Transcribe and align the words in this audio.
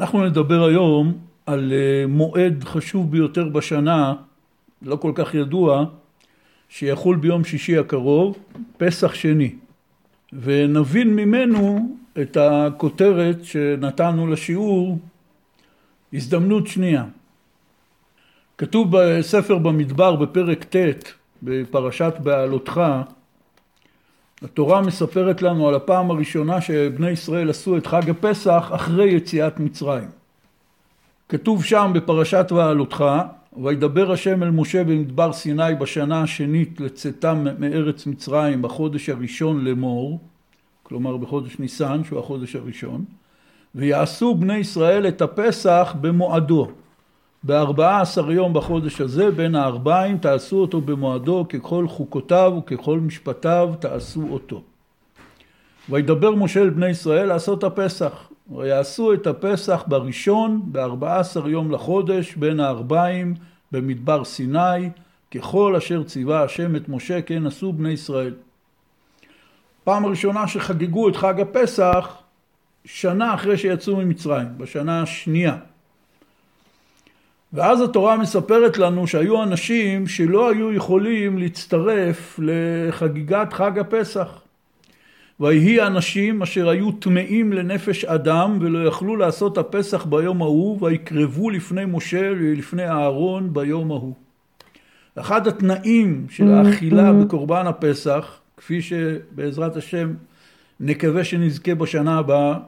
אנחנו 0.00 0.26
נדבר 0.26 0.64
היום 0.64 1.12
על 1.46 1.72
אה, 1.72 2.06
מועד 2.06 2.64
חשוב 2.64 3.10
ביותר 3.10 3.48
בשנה, 3.48 4.14
לא 4.82 4.96
כל 4.96 5.12
כך 5.14 5.34
ידוע, 5.34 5.84
שיחול 6.68 7.16
ביום 7.16 7.44
שישי 7.44 7.78
הקרוב, 7.78 8.36
פסח 8.76 9.14
שני, 9.14 9.54
ונבין 10.32 11.16
ממנו 11.16 11.96
את 12.20 12.36
הכותרת 12.36 13.44
שנתנו 13.44 14.26
לשיעור, 14.26 14.98
הזדמנות 16.12 16.66
שנייה. 16.66 17.04
כתוב 18.58 18.88
בספר 18.96 19.58
במדבר 19.58 20.16
בפרק 20.16 20.64
ט' 20.64 21.12
בפרשת 21.42 22.14
בעלותך, 22.22 22.80
התורה 24.44 24.82
מספרת 24.82 25.42
לנו 25.42 25.68
על 25.68 25.74
הפעם 25.74 26.10
הראשונה 26.10 26.60
שבני 26.60 27.10
ישראל 27.10 27.50
עשו 27.50 27.76
את 27.76 27.86
חג 27.86 28.10
הפסח 28.10 28.70
אחרי 28.74 29.10
יציאת 29.10 29.60
מצרים. 29.60 30.08
כתוב 31.28 31.64
שם 31.64 31.90
בפרשת 31.94 32.46
בעלותך, 32.50 33.04
וידבר 33.62 34.12
השם 34.12 34.42
אל 34.42 34.50
משה 34.50 34.84
במדבר 34.84 35.32
סיני 35.32 35.74
בשנה 35.74 36.22
השנית 36.22 36.80
לצאתם 36.80 37.46
מארץ 37.58 38.06
מצרים 38.06 38.62
בחודש 38.62 39.08
הראשון 39.08 39.64
לאמור, 39.64 40.20
כלומר 40.82 41.16
בחודש 41.16 41.58
ניסן 41.58 42.04
שהוא 42.04 42.18
החודש 42.18 42.56
הראשון, 42.56 43.04
ויעשו 43.74 44.34
בני 44.34 44.56
ישראל 44.56 45.08
את 45.08 45.22
הפסח 45.22 45.94
במועדו. 46.00 46.68
בארבעה 47.42 48.00
עשר 48.00 48.30
יום 48.30 48.54
בחודש 48.54 49.00
הזה 49.00 49.30
בין 49.30 49.54
הארבעים 49.54 50.18
תעשו 50.18 50.56
אותו 50.56 50.80
במועדו 50.80 51.46
ככל 51.48 51.88
חוקותיו 51.88 52.52
וככל 52.58 53.00
משפטיו 53.00 53.74
תעשו 53.80 54.26
אותו. 54.30 54.62
וידבר 55.88 56.34
משה 56.34 56.60
אל 56.60 56.70
בני 56.70 56.88
ישראל 56.88 57.28
לעשות 57.28 57.64
הפסח 57.64 58.28
ויעשו 58.56 59.12
את 59.12 59.26
הפסח 59.26 59.84
בראשון 59.86 60.60
בארבעה 60.64 61.20
עשר 61.20 61.48
יום 61.48 61.70
לחודש 61.70 62.34
בין 62.34 62.60
הארבעים 62.60 63.34
במדבר 63.72 64.24
סיני 64.24 64.90
ככל 65.34 65.76
אשר 65.76 66.02
ציווה 66.02 66.42
השם 66.42 66.76
את 66.76 66.88
משה 66.88 67.22
כן 67.22 67.46
עשו 67.46 67.72
בני 67.72 67.90
ישראל. 67.90 68.34
פעם 69.84 70.06
ראשונה 70.06 70.46
שחגגו 70.46 71.08
את 71.08 71.16
חג 71.16 71.40
הפסח 71.40 72.16
שנה 72.84 73.34
אחרי 73.34 73.56
שיצאו 73.56 73.96
ממצרים 73.96 74.48
בשנה 74.58 75.02
השנייה 75.02 75.56
ואז 77.52 77.80
התורה 77.80 78.16
מספרת 78.16 78.78
לנו 78.78 79.06
שהיו 79.06 79.42
אנשים 79.42 80.06
שלא 80.06 80.50
היו 80.50 80.72
יכולים 80.72 81.38
להצטרף 81.38 82.40
לחגיגת 82.42 83.52
חג 83.52 83.78
הפסח. 83.78 84.42
ויהי 85.40 85.82
אנשים 85.82 86.42
אשר 86.42 86.68
היו 86.68 86.92
טמאים 86.92 87.52
לנפש 87.52 88.04
אדם 88.04 88.58
ולא 88.60 88.88
יכלו 88.88 89.16
לעשות 89.16 89.58
הפסח 89.58 90.04
ביום 90.04 90.42
ההוא 90.42 90.78
ויקרבו 90.82 91.50
לפני 91.50 91.84
משה 91.86 92.30
ולפני 92.40 92.88
אהרון 92.88 93.52
ביום 93.52 93.90
ההוא. 93.90 94.14
אחד 95.16 95.46
התנאים 95.46 96.26
של 96.30 96.52
האכילה 96.52 97.12
בקורבן 97.12 97.66
הפסח, 97.66 98.40
כפי 98.56 98.82
שבעזרת 98.82 99.76
השם 99.76 100.12
נקווה 100.80 101.24
שנזכה 101.24 101.74
בשנה 101.74 102.18
הבאה, 102.18 102.58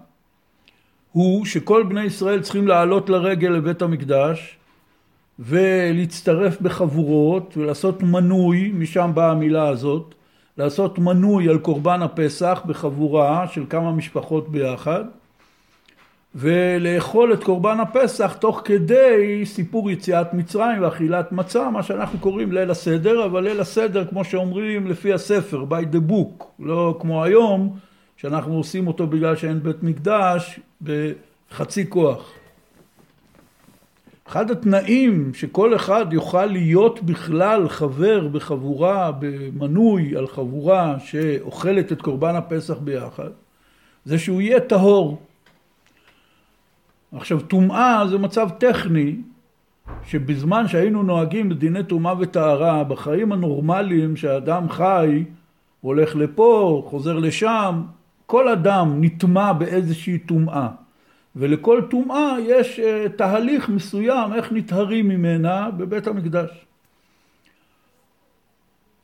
הוא 1.13 1.45
שכל 1.45 1.83
בני 1.83 2.05
ישראל 2.05 2.41
צריכים 2.41 2.69
לעלות 2.69 3.11
לרגל 3.11 3.49
לבית 3.49 3.83
המקדש 3.83 4.59
ולהצטרף 5.39 6.61
בחבורות 6.61 7.57
ולעשות 7.57 8.03
מנוי, 8.03 8.73
משם 8.75 9.11
באה 9.15 9.31
המילה 9.31 9.69
הזאת, 9.69 10.15
לעשות 10.59 10.99
מנוי 10.99 11.49
על 11.49 11.59
קורבן 11.59 12.03
הפסח 12.03 12.63
בחבורה 12.67 13.49
של 13.49 13.65
כמה 13.69 13.93
משפחות 13.93 14.49
ביחד 14.49 15.05
ולאכול 16.35 17.33
את 17.33 17.45
קורבן 17.45 17.81
הפסח 17.81 18.33
תוך 18.33 18.63
כדי 18.65 19.43
סיפור 19.45 19.91
יציאת 19.91 20.35
מצרים 20.35 20.83
ואכילת 20.83 21.33
מצה, 21.33 21.71
מה 21.71 21.83
שאנחנו 21.83 22.19
קוראים 22.19 22.53
ליל 22.53 22.71
הסדר, 22.71 23.25
אבל 23.25 23.43
ליל 23.43 23.61
הסדר 23.61 24.05
כמו 24.05 24.25
שאומרים 24.25 24.87
לפי 24.87 25.13
הספר, 25.13 25.65
by 25.71 25.95
the 25.95 26.11
book, 26.11 26.45
לא 26.59 26.99
כמו 27.01 27.25
היום 27.25 27.77
שאנחנו 28.17 28.57
עושים 28.57 28.87
אותו 28.87 29.07
בגלל 29.07 29.37
שאין 29.37 29.63
בית 29.63 29.83
מקדש 29.83 30.61
בחצי 30.83 31.91
כוח. 31.91 32.42
אחד 34.29 34.51
התנאים 34.51 35.35
שכל 35.35 35.77
אחד 35.77 36.13
יוכל 36.13 36.47
להיות 36.47 37.03
בכלל 37.03 37.69
חבר 37.69 38.29
בחבורה, 38.29 39.13
במנוי 39.19 40.17
על 40.17 40.27
חבורה 40.27 40.97
שאוכלת 40.99 41.93
את 41.93 42.03
קורבן 42.03 42.37
הפסח 42.37 42.79
ביחד, 42.79 43.29
זה 44.05 44.19
שהוא 44.19 44.41
יהיה 44.41 44.61
טהור. 44.61 45.23
עכשיו 47.13 47.41
טומאה 47.41 48.07
זה 48.11 48.19
מצב 48.19 48.49
טכני 48.59 49.17
שבזמן 50.05 50.69
שהיינו 50.69 51.03
נוהגים 51.03 51.49
בדיני 51.49 51.85
טומאה 51.85 52.15
וטהרה 52.19 52.85
בחיים 52.85 53.33
הנורמליים 53.33 54.17
שהאדם 54.17 54.69
חי 54.69 55.25
הולך 55.81 56.17
לפה 56.17 56.83
חוזר 56.91 57.19
לשם 57.19 57.83
כל 58.27 58.49
אדם 58.49 58.97
נטמע 59.01 59.53
באיזושהי 59.53 60.19
טומאה 60.19 60.69
ולכל 61.37 61.83
טומאה 61.91 62.37
יש 62.41 62.81
אה, 62.81 63.07
תהליך 63.17 63.69
מסוים 63.69 64.33
איך 64.33 64.53
נטהרים 64.53 65.09
ממנה 65.09 65.71
בבית 65.71 66.07
המקדש. 66.07 66.51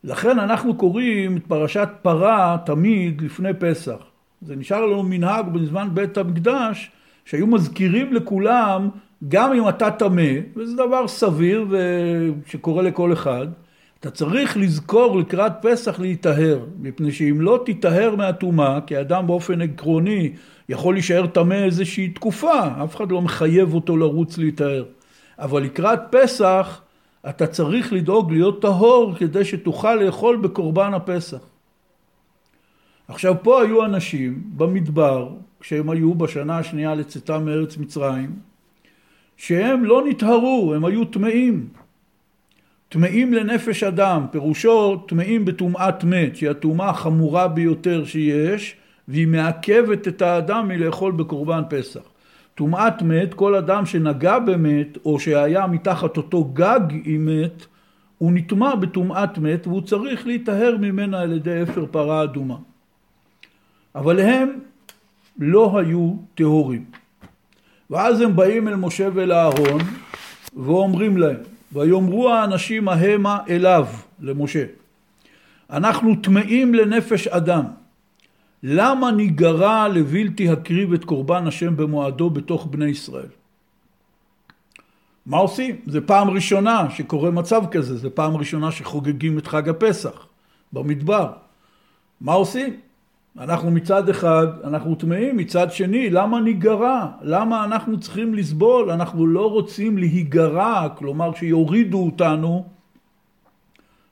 לכן 0.05 0.39
אנחנו 0.39 0.75
קוראים 0.75 1.37
את 1.37 1.47
פרשת 1.47 1.89
פרה 2.03 2.57
תמיד 2.67 3.21
לפני 3.21 3.55
פסח. 3.59 3.97
זה 4.43 4.57
נשאר 4.57 4.87
לנו 4.87 5.03
מנהג 5.03 5.49
בזמן 5.49 5.89
בית 5.95 6.19
המקדש 6.19 6.91
שהיו 7.25 7.47
מזכירים 7.47 8.13
לכולם 8.13 8.89
גם 9.29 9.53
אם 9.53 9.69
אתה 9.69 9.91
טמא, 9.91 10.33
וזה 10.57 10.77
דבר 10.77 11.09
סביר 11.09 11.67
שקורה 12.47 12.83
לכל 12.83 13.13
אחד, 13.13 13.47
אתה 14.01 14.11
צריך 14.11 14.57
לזכור 14.57 15.19
לקראת 15.19 15.53
פסח 15.63 16.01
להיטהר, 16.01 16.65
מפני 16.81 17.13
שאם 17.13 17.41
לא 17.41 17.63
תיטהר 17.67 18.15
מהטומאה, 18.17 18.81
כי 18.87 19.01
אדם 19.01 19.27
באופן 19.27 19.61
עקרוני 19.61 20.33
יכול 20.69 20.95
להישאר 20.95 21.27
טמא 21.27 21.55
איזושהי 21.55 22.09
תקופה, 22.09 22.85
אף 22.85 22.97
אחד 22.97 23.13
לא 23.13 23.23
מחייב 23.23 23.75
אותו 23.75 23.97
לרוץ 23.97 24.39
להיטהר. 24.39 24.85
אבל 25.39 25.63
לקראת 25.63 26.01
פסח 26.11 26.81
אתה 27.29 27.47
צריך 27.47 27.93
לדאוג 27.93 28.33
להיות 28.33 28.63
טהור 28.63 29.15
כדי 29.15 29.45
שתוכל 29.45 29.95
לאכול 29.95 30.37
בקורבן 30.37 30.95
הפסח. 30.95 31.39
עכשיו 33.09 33.35
פה 33.43 33.63
היו 33.63 33.85
אנשים 33.85 34.43
במדבר, 34.57 35.29
כשהם 35.61 35.91
היו 35.91 36.15
בשנה 36.15 36.59
השנייה 36.59 36.95
לצאתם 36.95 37.45
מארץ 37.45 37.77
מצרים, 37.77 38.31
שהם 39.37 39.85
לא 39.85 40.03
נטהרו, 40.09 40.75
הם 40.75 40.85
היו 40.85 41.05
טמאים. 41.05 41.69
טמאים 42.89 43.35
לנפש 43.35 43.83
אדם, 43.83 44.27
פירושו 44.31 44.97
טמאים 44.97 45.45
בטומאת 45.45 46.05
מת, 46.05 46.37
שהיא 46.37 46.51
הטומאה 46.51 46.91
החמורה 46.91 47.49
ביותר 47.49 48.05
שיש, 48.05 48.77
והיא 49.09 49.27
מעכבת 49.27 50.09
את 50.09 50.23
האדם 50.23 50.69
מלאכול 50.69 51.13
בקורבן 51.13 51.63
פסח. 51.71 52.01
טומאת 52.55 53.03
מת, 53.03 53.35
כל 53.35 53.55
אדם 53.55 53.87
שנגע 53.87 54.39
במת, 54.39 54.99
או 55.05 55.21
שהיה 55.21 55.67
מתחת 55.67 56.17
אותו 56.17 56.45
גג 56.45 56.81
עם 57.05 57.27
מת, 57.27 57.67
הוא 58.19 58.33
נטמע 58.33 58.75
בטומאת 58.75 59.39
מת, 59.39 59.67
והוא 59.67 59.81
צריך 59.81 60.27
להיטהר 60.27 60.77
ממנה 60.81 61.21
על 61.21 61.33
ידי 61.33 61.63
אפר 61.63 61.87
פרה 61.91 62.23
אדומה. 62.23 62.57
אבל 63.95 64.21
הם 64.21 64.59
לא 65.39 65.79
היו 65.79 66.15
טהורים. 66.35 66.85
ואז 67.91 68.21
הם 68.21 68.37
באים 68.37 68.69
אל 68.69 68.77
משה 68.77 69.09
ואל 69.15 69.33
אהרון, 69.33 69.81
ואומרים 70.57 71.17
להם, 71.17 71.41
ויאמרו 71.73 72.31
האנשים 72.31 72.89
ההמה 72.89 73.39
אליו, 73.49 73.87
למשה, 74.21 74.65
אנחנו 75.71 76.17
טמאים 76.17 76.75
לנפש 76.75 77.27
אדם, 77.29 77.65
למה 78.63 79.11
ניגרע 79.11 79.89
לבלתי 79.89 80.49
הקריב 80.49 80.93
את 80.93 81.05
קורבן 81.05 81.47
השם 81.47 81.77
במועדו 81.77 82.31
בתוך 82.31 82.67
בני 82.67 82.87
ישראל? 82.87 83.29
מה 85.27 85.37
עושים? 85.37 85.77
זה 85.87 86.01
פעם 86.01 86.31
ראשונה 86.31 86.91
שקורה 86.91 87.31
מצב 87.31 87.63
כזה, 87.71 87.97
זה 87.97 88.11
פעם 88.11 88.37
ראשונה 88.37 88.73
שחוגגים 88.73 89.39
את 89.39 89.47
חג 89.47 89.69
הפסח 89.69 90.27
במדבר. 90.73 91.33
מה 92.21 92.33
עושים? 92.33 92.77
אנחנו 93.39 93.71
מצד 93.71 94.09
אחד, 94.09 94.47
אנחנו 94.65 94.95
טמאים, 94.95 95.37
מצד 95.37 95.73
שני, 95.73 96.11
למה 96.11 96.41
ניגרע? 96.41 97.07
למה 97.23 97.65
אנחנו 97.65 98.01
צריכים 98.01 98.35
לסבול? 98.35 98.91
אנחנו 98.91 99.27
לא 99.27 99.51
רוצים 99.51 99.99
להיגרע, 99.99 100.89
כלומר 100.97 101.35
שיורידו 101.35 102.05
אותנו 102.05 102.67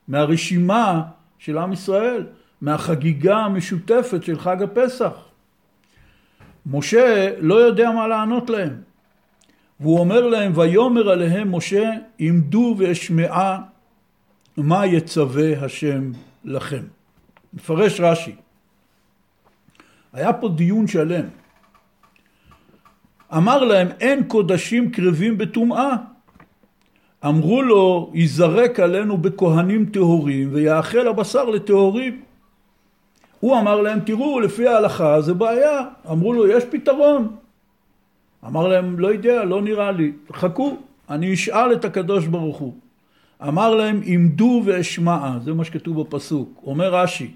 מהרשימה 0.07 1.03
של 1.39 1.57
עם 1.57 1.73
ישראל. 1.73 2.23
מהחגיגה 2.61 3.37
המשותפת 3.37 4.23
של 4.23 4.39
חג 4.39 4.63
הפסח. 4.63 5.11
משה 6.65 7.31
לא 7.39 7.55
יודע 7.55 7.91
מה 7.91 8.07
לענות 8.07 8.49
להם. 8.49 8.81
והוא 9.79 9.99
אומר 9.99 10.27
להם, 10.27 10.51
ויאמר 10.55 11.09
עליהם 11.09 11.55
משה, 11.55 11.91
עמדו 12.19 12.75
ואשמעה 12.77 13.61
מה 14.57 14.85
יצווה 14.85 15.65
השם 15.65 16.11
לכם. 16.45 16.83
מפרש 17.53 18.01
רש"י. 18.01 18.35
היה 20.13 20.33
פה 20.33 20.49
דיון 20.49 20.87
שלם. 20.87 21.25
אמר 23.33 23.63
להם, 23.63 23.87
אין 23.99 24.23
קודשים 24.23 24.91
קרבים 24.91 25.37
בטומאה. 25.37 25.95
אמרו 27.25 27.61
לו, 27.61 28.11
ייזרק 28.13 28.79
עלינו 28.79 29.17
בכהנים 29.17 29.85
טהורים 29.85 30.49
ויאכל 30.53 31.07
הבשר 31.07 31.43
לטהורים. 31.43 32.21
הוא 33.39 33.57
אמר 33.59 33.81
להם, 33.81 33.99
תראו, 33.99 34.39
לפי 34.39 34.67
ההלכה 34.67 35.21
זה 35.21 35.33
בעיה. 35.33 35.81
אמרו 36.11 36.33
לו, 36.33 36.47
יש 36.47 36.63
פתרון. 36.69 37.35
אמר 38.45 38.67
להם, 38.67 38.99
לא 38.99 39.07
יודע, 39.07 39.43
לא 39.43 39.61
נראה 39.61 39.91
לי. 39.91 40.11
חכו, 40.33 40.77
אני 41.09 41.33
אשאל 41.33 41.73
את 41.73 41.85
הקדוש 41.85 42.27
ברוך 42.27 42.57
הוא. 42.57 42.73
אמר 43.47 43.75
להם, 43.75 44.01
עמדו 44.03 44.61
ואשמעה, 44.65 45.39
זה 45.43 45.53
מה 45.53 45.65
שכתוב 45.65 46.01
בפסוק. 46.01 46.61
אומר 46.65 46.95
רש"י, 46.95 47.31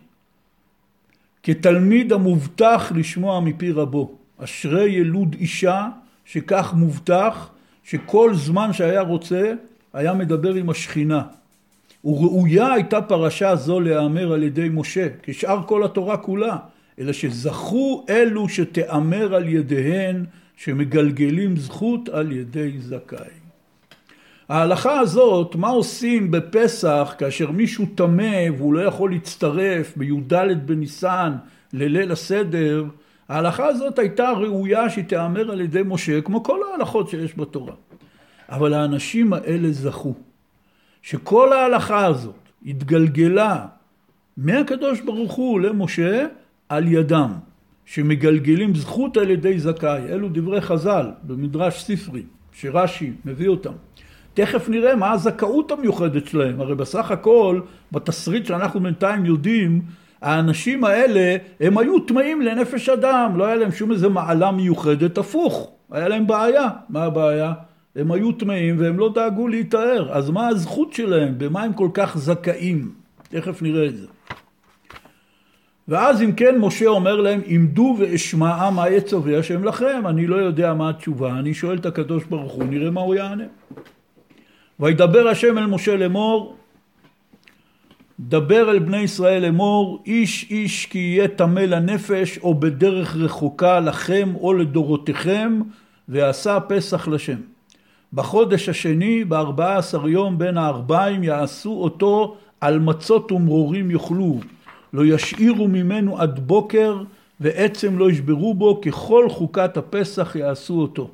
כתלמיד 1.43 2.13
המובטח 2.13 2.91
לשמוע 2.95 3.39
מפי 3.39 3.71
רבו. 3.71 4.11
אשרי 4.43 4.89
ילוד 4.89 5.35
אישה 5.39 5.87
שכך 6.25 6.73
מובטח, 6.77 7.49
שכל 7.83 8.33
זמן 8.33 8.73
שהיה 8.73 9.01
רוצה, 9.01 9.53
היה 9.93 10.13
מדבר 10.13 10.53
עם 10.53 10.69
השכינה. 10.69 11.21
וראויה 12.05 12.73
הייתה 12.73 13.01
פרשה 13.01 13.55
זו 13.55 13.79
להיאמר 13.79 14.33
על 14.33 14.43
ידי 14.43 14.69
משה, 14.71 15.07
כשאר 15.23 15.63
כל 15.65 15.83
התורה 15.83 16.17
כולה, 16.17 16.57
אלא 16.99 17.13
שזכו 17.13 18.05
אלו 18.09 18.49
שתיאמר 18.49 19.35
על 19.35 19.47
ידיהן, 19.47 20.25
שמגלגלים 20.57 21.57
זכות 21.57 22.09
על 22.09 22.31
ידי 22.31 22.71
זכאי. 22.79 23.41
ההלכה 24.49 24.99
הזאת, 24.99 25.55
מה 25.55 25.69
עושים 25.69 26.31
בפסח 26.31 27.15
כאשר 27.17 27.51
מישהו 27.51 27.85
טמא 27.95 28.45
והוא 28.57 28.73
לא 28.73 28.81
יכול 28.81 29.11
להצטרף 29.11 29.97
בי"ד 29.97 30.33
בניסן 30.65 31.33
לליל 31.73 32.11
הסדר, 32.11 32.85
ההלכה 33.29 33.65
הזאת 33.65 33.99
הייתה 33.99 34.31
ראויה 34.31 34.89
שתיאמר 34.89 35.51
על 35.51 35.61
ידי 35.61 35.81
משה, 35.85 36.21
כמו 36.21 36.43
כל 36.43 36.59
ההלכות 36.71 37.09
שיש 37.09 37.37
בתורה. 37.37 37.73
אבל 38.49 38.73
האנשים 38.73 39.33
האלה 39.33 39.71
זכו. 39.71 40.13
שכל 41.01 41.53
ההלכה 41.53 42.05
הזאת 42.05 42.49
התגלגלה 42.65 43.65
מהקדוש 44.37 45.01
ברוך 45.01 45.33
הוא 45.33 45.59
למשה 45.59 46.25
על 46.69 46.87
ידם, 46.87 47.31
שמגלגלים 47.85 48.75
זכות 48.75 49.17
על 49.17 49.29
ידי 49.29 49.59
זכאי. 49.59 50.01
אלו 50.09 50.29
דברי 50.31 50.61
חז"ל 50.61 51.05
במדרש 51.23 51.83
ספרי, 51.83 52.23
שרש"י 52.51 53.11
מביא 53.25 53.47
אותם. 53.47 53.73
תכף 54.33 54.69
נראה 54.69 54.95
מה 54.95 55.11
הזכאות 55.11 55.71
המיוחדת 55.71 56.27
שלהם. 56.27 56.61
הרי 56.61 56.75
בסך 56.75 57.11
הכל, 57.11 57.61
בתסריט 57.91 58.45
שאנחנו 58.45 58.79
בינתיים 58.79 59.25
יודעים, 59.25 59.81
האנשים 60.21 60.83
האלה, 60.83 61.37
הם 61.59 61.77
היו 61.77 61.99
טמאים 61.99 62.41
לנפש 62.41 62.89
אדם, 62.89 63.33
לא 63.35 63.45
היה 63.45 63.55
להם 63.55 63.71
שום 63.71 63.91
איזה 63.91 64.09
מעלה 64.09 64.51
מיוחדת, 64.51 65.17
הפוך, 65.17 65.71
היה 65.91 66.07
להם 66.07 66.27
בעיה. 66.27 66.67
מה 66.89 67.03
הבעיה? 67.03 67.53
הם 67.95 68.11
היו 68.11 68.31
טמאים 68.31 68.79
והם 68.79 68.99
לא 68.99 69.11
דאגו 69.13 69.47
להיטהר. 69.47 70.11
אז 70.11 70.29
מה 70.29 70.47
הזכות 70.47 70.93
שלהם? 70.93 71.33
במה 71.37 71.63
הם 71.63 71.73
כל 71.73 71.89
כך 71.93 72.17
זכאים? 72.17 72.91
תכף 73.29 73.61
נראה 73.61 73.85
את 73.85 73.97
זה. 73.97 74.07
ואז 75.87 76.21
אם 76.21 76.31
כן 76.31 76.57
משה 76.59 76.87
אומר 76.87 77.21
להם 77.21 77.41
עמדו 77.45 77.95
ואשמעה 77.99 78.71
מה 78.71 78.89
יצווה 78.89 79.39
השם 79.39 79.63
לכם 79.63 80.01
אני 80.07 80.27
לא 80.27 80.35
יודע 80.35 80.73
מה 80.73 80.89
התשובה 80.89 81.39
אני 81.39 81.53
שואל 81.53 81.77
את 81.77 81.85
הקדוש 81.85 82.23
ברוך 82.23 82.53
הוא 82.53 82.63
נראה 82.63 82.91
מה 82.91 83.01
הוא 83.01 83.15
יענה 83.15 83.43
וידבר 84.79 85.27
השם 85.27 85.57
אל 85.57 85.65
משה 85.65 85.95
לאמור 85.95 86.55
דבר 88.19 88.71
אל 88.71 88.79
בני 88.79 88.97
ישראל 88.97 89.41
לאמור 89.41 90.03
איש 90.05 90.47
איש 90.49 90.85
כי 90.85 90.99
יהיה 90.99 91.27
טמא 91.27 91.59
לנפש 91.59 92.37
או 92.37 92.53
בדרך 92.53 93.15
רחוקה 93.15 93.79
לכם 93.79 94.33
או 94.35 94.53
לדורותיכם 94.53 95.61
ועשה 96.07 96.59
פסח 96.59 97.07
לשם 97.07 97.50
בחודש 98.13 98.69
השני, 98.69 99.25
בארבעה 99.25 99.77
עשר 99.77 100.07
יום 100.07 100.37
בין 100.37 100.57
הארבעים, 100.57 101.23
יעשו 101.23 101.73
אותו 101.73 102.35
על 102.61 102.79
מצות 102.79 103.31
ומרורים 103.31 103.91
יאכלו. 103.91 104.39
לא 104.93 105.05
ישאירו 105.05 105.67
ממנו 105.67 106.19
עד 106.19 106.39
בוקר, 106.39 107.03
ועצם 107.39 107.97
לא 107.97 108.11
ישברו 108.11 108.53
בו, 108.53 108.81
ככל 108.81 109.29
חוקת 109.29 109.77
הפסח 109.77 110.35
יעשו 110.35 110.81
אותו. 110.81 111.09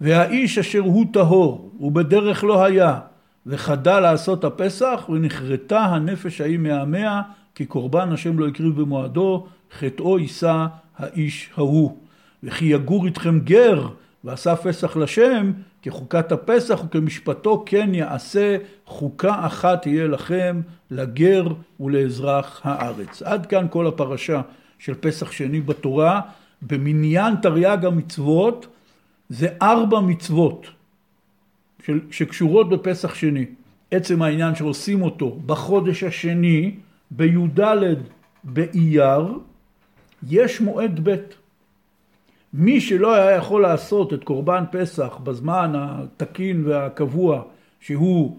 והאיש 0.00 0.58
אשר 0.58 0.78
הוא 0.78 1.06
טהור, 1.12 1.70
ובדרך 1.80 2.44
לא 2.44 2.64
היה, 2.64 2.98
וחדל 3.46 4.00
לעשות 4.00 4.44
הפסח, 4.44 5.06
ונכרתה 5.08 5.80
הנפש 5.80 6.40
ההיא 6.40 6.58
מהמאה, 6.58 7.22
כי 7.54 7.66
קורבן 7.66 8.12
השם 8.12 8.38
לא 8.38 8.48
הקריב 8.48 8.80
במועדו, 8.80 9.46
חטאו 9.78 10.18
יישא 10.18 10.66
האיש 10.98 11.50
ההוא. 11.56 11.96
וכי 12.42 12.64
יגור 12.64 13.06
איתכם 13.06 13.40
גר, 13.40 13.88
ועשה 14.24 14.56
פסח 14.56 14.96
לשם, 14.96 15.52
כחוקת 15.82 16.32
הפסח 16.32 16.84
וכמשפטו 16.84 17.62
כן 17.66 17.94
יעשה, 17.94 18.56
חוקה 18.86 19.46
אחת 19.46 19.82
תהיה 19.82 20.06
לכם, 20.06 20.60
לגר 20.90 21.46
ולאזרח 21.80 22.60
הארץ. 22.64 23.22
עד 23.22 23.46
כאן 23.46 23.66
כל 23.70 23.86
הפרשה 23.86 24.40
של 24.78 24.94
פסח 24.94 25.32
שני 25.32 25.60
בתורה. 25.60 26.20
במניין 26.62 27.36
תרי"ג 27.36 27.84
המצוות 27.84 28.66
זה 29.28 29.48
ארבע 29.62 30.00
מצוות 30.00 30.66
של, 31.84 32.00
שקשורות 32.10 32.68
בפסח 32.68 33.14
שני. 33.14 33.46
עצם 33.90 34.22
העניין 34.22 34.54
שעושים 34.54 35.02
אותו 35.02 35.38
בחודש 35.46 36.02
השני, 36.02 36.74
בי"ד 37.10 37.60
באייר, 38.44 39.38
יש 40.28 40.60
מועד 40.60 41.00
ב'. 41.08 41.16
מי 42.54 42.80
שלא 42.80 43.14
היה 43.14 43.36
יכול 43.36 43.62
לעשות 43.62 44.14
את 44.14 44.24
קורבן 44.24 44.64
פסח 44.70 45.18
בזמן 45.24 45.72
התקין 45.74 46.62
והקבוע 46.66 47.42
שהוא 47.80 48.38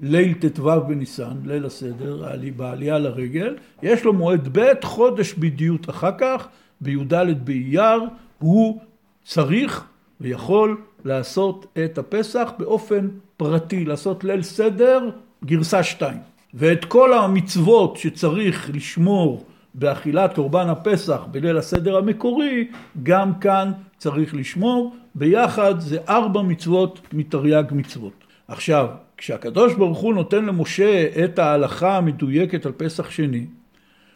ליל 0.00 0.34
ט"ו 0.34 0.80
בניסן, 0.88 1.36
ליל 1.44 1.66
הסדר, 1.66 2.32
בעלייה 2.56 2.98
לרגל, 2.98 3.56
יש 3.82 4.04
לו 4.04 4.12
מועד 4.12 4.48
ב', 4.52 4.84
חודש 4.84 5.32
בדיוק 5.32 5.88
אחר 5.88 6.10
כך, 6.18 6.48
בי"ד 6.80 7.44
באייר, 7.44 8.00
הוא 8.38 8.80
צריך 9.24 9.84
ויכול 10.20 10.80
לעשות 11.04 11.66
את 11.84 11.98
הפסח 11.98 12.52
באופן 12.58 13.08
פרטי, 13.36 13.84
לעשות 13.84 14.24
ליל 14.24 14.42
סדר 14.42 15.10
גרסה 15.44 15.82
שתיים. 15.82 16.18
ואת 16.54 16.84
כל 16.84 17.12
המצוות 17.12 17.96
שצריך 17.96 18.70
לשמור 18.74 19.44
באכילת 19.78 20.34
קורבן 20.34 20.68
הפסח 20.68 21.20
בליל 21.30 21.56
הסדר 21.56 21.96
המקורי, 21.96 22.68
גם 23.02 23.34
כאן 23.34 23.72
צריך 23.98 24.34
לשמור. 24.34 24.96
ביחד 25.14 25.80
זה 25.80 25.98
ארבע 26.08 26.42
מצוות 26.42 27.00
מתרי"ג 27.12 27.64
מצוות. 27.70 28.24
עכשיו, 28.48 28.86
כשהקדוש 29.16 29.74
ברוך 29.74 29.98
הוא 29.98 30.14
נותן 30.14 30.44
למשה 30.44 31.06
את 31.24 31.38
ההלכה 31.38 31.96
המדויקת 31.96 32.66
על 32.66 32.72
פסח 32.76 33.10
שני, 33.10 33.46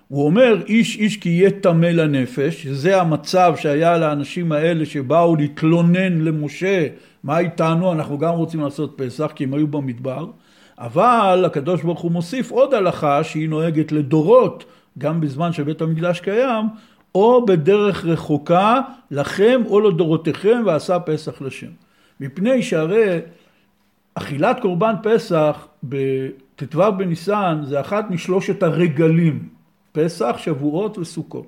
הוא 0.08 0.26
אומר 0.26 0.62
איש 0.66 0.96
איש 0.96 1.16
כי 1.16 1.28
יהיה 1.28 1.50
טמא 1.50 1.86
לנפש, 1.86 2.66
זה 2.66 3.00
המצב 3.00 3.54
שהיה 3.56 3.98
לאנשים 3.98 4.52
האלה 4.52 4.86
שבאו 4.86 5.36
להתלונן 5.36 6.20
למשה, 6.20 6.86
מה 7.24 7.38
איתנו, 7.38 7.92
אנחנו 7.92 8.18
גם 8.18 8.34
רוצים 8.34 8.60
לעשות 8.60 8.94
פסח 8.96 9.32
כי 9.34 9.44
הם 9.44 9.54
היו 9.54 9.66
במדבר, 9.66 10.26
אבל 10.78 11.42
הקדוש 11.46 11.82
ברוך 11.82 12.00
הוא 12.00 12.12
מוסיף 12.12 12.50
עוד 12.50 12.74
הלכה 12.74 13.24
שהיא 13.24 13.48
נוהגת 13.48 13.92
לדורות 13.92 14.64
גם 15.00 15.20
בזמן 15.20 15.52
שבית 15.52 15.80
המקדש 15.80 16.20
קיים, 16.20 16.66
או 17.14 17.46
בדרך 17.46 18.04
רחוקה 18.04 18.80
לכם 19.10 19.62
או 19.66 19.80
לדורותיכם 19.80 20.62
ועשה 20.66 21.00
פסח 21.00 21.42
לשם. 21.42 21.70
מפני 22.20 22.62
שהרי 22.62 23.18
אכילת 24.14 24.60
קורבן 24.60 24.94
פסח 25.02 25.68
בט"ו 25.82 26.92
בניסן 26.98 27.60
זה 27.64 27.80
אחת 27.80 28.10
משלושת 28.10 28.62
הרגלים, 28.62 29.48
פסח, 29.92 30.36
שבועות 30.38 30.98
וסוכות. 30.98 31.46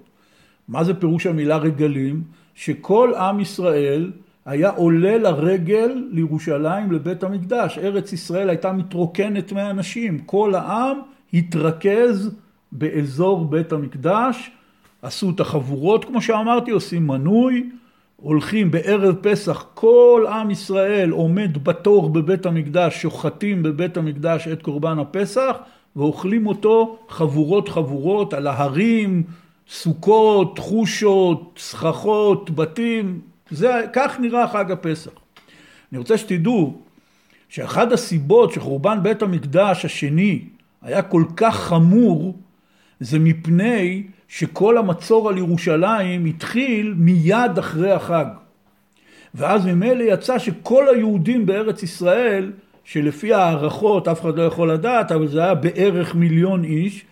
מה 0.68 0.84
זה 0.84 0.94
פירוש 0.94 1.26
המילה 1.26 1.56
רגלים? 1.56 2.22
שכל 2.54 3.12
עם 3.14 3.40
ישראל 3.40 4.12
היה 4.46 4.70
עולה 4.70 5.18
לרגל 5.18 6.04
לירושלים 6.10 6.92
לבית 6.92 7.22
המקדש. 7.22 7.78
ארץ 7.78 8.12
ישראל 8.12 8.48
הייתה 8.48 8.72
מתרוקנת 8.72 9.52
מהאנשים. 9.52 10.18
כל 10.18 10.54
העם 10.54 10.98
התרכז 11.34 12.34
באזור 12.72 13.44
בית 13.44 13.72
המקדש, 13.72 14.50
עשו 15.02 15.30
את 15.30 15.40
החבורות 15.40 16.04
כמו 16.04 16.22
שאמרתי, 16.22 16.70
עושים 16.70 17.06
מנוי, 17.06 17.70
הולכים 18.16 18.70
בערב 18.70 19.14
פסח, 19.20 19.66
כל 19.74 20.26
עם 20.32 20.50
ישראל 20.50 21.10
עומד 21.10 21.64
בתור 21.64 22.10
בבית 22.10 22.46
המקדש, 22.46 23.02
שוחטים 23.02 23.62
בבית 23.62 23.96
המקדש 23.96 24.48
את 24.48 24.62
קורבן 24.62 24.98
הפסח 24.98 25.56
ואוכלים 25.96 26.46
אותו 26.46 26.98
חבורות 27.08 27.68
חבורות 27.68 28.34
על 28.34 28.46
ההרים, 28.46 29.22
סוכות, 29.68 30.58
חושות, 30.58 31.58
סככות, 31.58 32.50
בתים, 32.50 33.20
זה, 33.50 33.80
כך 33.92 34.20
נראה 34.20 34.48
חג 34.48 34.70
הפסח. 34.70 35.10
אני 35.92 35.98
רוצה 35.98 36.18
שתדעו 36.18 36.80
שאחד 37.48 37.92
הסיבות 37.92 38.52
שחורבן 38.52 38.98
בית 39.02 39.22
המקדש 39.22 39.84
השני 39.84 40.44
היה 40.82 41.02
כל 41.02 41.24
כך 41.36 41.56
חמור 41.56 42.34
זה 43.02 43.18
מפני 43.18 44.02
שכל 44.28 44.78
המצור 44.78 45.28
על 45.28 45.38
ירושלים 45.38 46.24
התחיל 46.24 46.94
מיד 46.96 47.58
אחרי 47.58 47.92
החג. 47.92 48.24
ואז 49.34 49.66
ממילא 49.66 50.02
יצא 50.02 50.38
שכל 50.38 50.88
היהודים 50.88 51.46
בארץ 51.46 51.82
ישראל, 51.82 52.52
שלפי 52.84 53.34
הערכות, 53.34 54.08
אף 54.08 54.20
אחד 54.20 54.38
לא 54.38 54.42
יכול 54.42 54.72
לדעת, 54.72 55.12
אבל 55.12 55.28
זה 55.28 55.44
היה 55.44 55.54
בערך 55.54 56.14
מיליון 56.14 56.64
איש, 56.64 57.04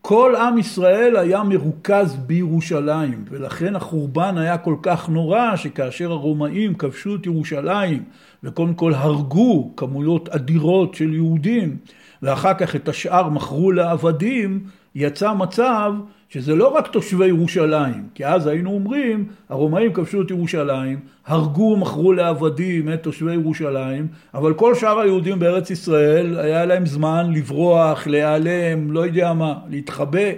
כל 0.00 0.34
עם 0.36 0.58
ישראל 0.58 1.16
היה 1.16 1.42
מרוכז 1.42 2.16
בירושלים, 2.26 3.24
ולכן 3.30 3.76
החורבן 3.76 4.38
היה 4.38 4.58
כל 4.58 4.76
כך 4.82 5.08
נורא, 5.08 5.56
שכאשר 5.56 6.12
הרומאים 6.12 6.74
כבשו 6.74 7.14
את 7.14 7.26
ירושלים, 7.26 8.02
וקודם 8.44 8.74
כל 8.74 8.94
הרגו 8.94 9.72
כמויות 9.76 10.28
אדירות 10.28 10.94
של 10.94 11.14
יהודים, 11.14 11.76
ואחר 12.22 12.54
כך 12.54 12.76
את 12.76 12.88
השאר 12.88 13.28
מכרו 13.28 13.72
לעבדים, 13.72 14.60
יצא 14.98 15.32
מצב 15.32 15.92
שזה 16.28 16.54
לא 16.54 16.68
רק 16.68 16.86
תושבי 16.86 17.26
ירושלים, 17.26 18.08
כי 18.14 18.26
אז 18.26 18.46
היינו 18.46 18.70
אומרים, 18.70 19.28
הרומאים 19.48 19.92
כבשו 19.92 20.22
את 20.22 20.30
ירושלים, 20.30 21.00
הרגו, 21.26 21.76
מכרו 21.76 22.12
לעבדים 22.12 22.92
את 22.92 23.02
תושבי 23.02 23.34
ירושלים, 23.34 24.08
אבל 24.34 24.54
כל 24.54 24.74
שאר 24.74 25.00
היהודים 25.00 25.38
בארץ 25.38 25.70
ישראל, 25.70 26.38
היה 26.38 26.64
להם 26.64 26.86
זמן 26.86 27.32
לברוח, 27.32 28.06
להיעלם, 28.06 28.92
לא 28.92 29.06
יודע 29.06 29.32
מה, 29.32 29.54
להתחבא, 29.68 30.28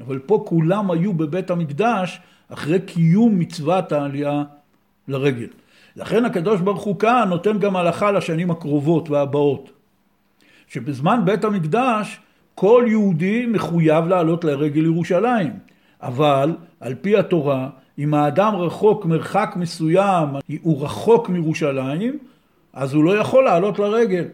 אבל 0.00 0.18
פה 0.18 0.42
כולם 0.46 0.90
היו 0.90 1.12
בבית 1.12 1.50
המקדש 1.50 2.20
אחרי 2.48 2.80
קיום 2.80 3.38
מצוות 3.38 3.92
העלייה 3.92 4.42
לרגל. 5.08 5.48
לכן 5.96 6.24
הקדוש 6.24 6.60
ברוך 6.60 6.82
הוא 6.82 6.98
כאן 6.98 7.26
נותן 7.28 7.58
גם 7.58 7.76
הלכה 7.76 8.12
לשנים 8.12 8.50
הקרובות 8.50 9.10
והבאות. 9.10 9.70
שבזמן 10.68 11.20
בית 11.24 11.44
המקדש 11.44 12.20
כל 12.60 12.84
יהודי 12.88 13.46
מחויב 13.46 14.06
לעלות 14.06 14.44
לרגל 14.44 14.84
ירושלים, 14.84 15.52
אבל 16.02 16.56
על 16.80 16.94
פי 16.94 17.16
התורה, 17.18 17.68
אם 17.98 18.14
האדם 18.14 18.54
רחוק 18.54 19.04
מרחק 19.04 19.54
מסוים, 19.56 20.28
הוא 20.62 20.84
רחוק 20.84 21.28
מירושלים, 21.28 22.18
אז 22.72 22.94
הוא 22.94 23.04
לא 23.04 23.18
יכול 23.18 23.44
לעלות 23.44 23.78
לרגל. 23.78 24.24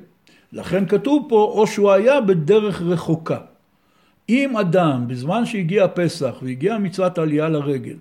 לכן 0.53 0.87
כתוב 0.87 1.27
פה, 1.29 1.53
או 1.55 1.67
שהוא 1.67 1.91
היה 1.91 2.21
בדרך 2.21 2.83
רחוקה. 2.83 3.39
אם 4.29 4.57
אדם, 4.57 5.09
בזמן 5.09 5.47
שהגיע 5.47 5.87
פסח 5.95 6.35
והגיע 6.43 6.79
מצוות 6.79 7.19
עלייה 7.19 7.49
לרגל, 7.49 7.97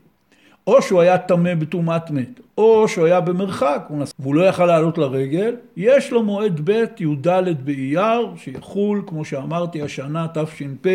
או 0.68 0.82
שהוא 0.82 1.02
היה 1.02 1.18
טמא 1.18 1.56
בטומאת 1.56 2.12
מת, 2.12 2.40
או 2.58 2.88
שהוא 2.88 3.06
היה 3.06 3.22
במרחק, 3.22 3.88
והוא 4.20 4.36
לא 4.36 4.42
יכל 4.42 4.66
לעלות 4.66 4.98
לרגל, 4.98 5.56
יש 5.78 6.12
לו 6.12 6.24
מועד 6.24 6.62
ב' 6.64 6.84
י"ד 7.00 7.28
באייר, 7.66 8.28
שיחול, 8.38 9.04
כמו 9.08 9.26
שאמרתי, 9.26 9.82
השנה 9.82 10.28
תש"פ, 10.34 10.88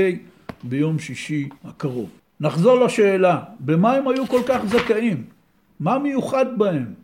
ביום 0.63 0.99
שישי 0.99 1.49
הקרוב. 1.65 2.09
נחזור 2.41 2.81
לשאלה, 2.81 3.41
במה 3.61 3.93
הם 3.93 4.09
היו 4.09 4.27
כל 4.27 4.41
כך 4.47 4.65
זכאים? 4.67 5.25
מה 5.81 5.99
מיוחד 5.99 6.59
בהם? 6.59 6.95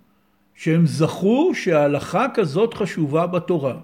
שהם 0.54 0.86
זכו 0.86 1.50
שההלכה 1.54 2.26
כזאת 2.34 2.74
חשובה 2.74 3.26
בתורה. 3.26 3.74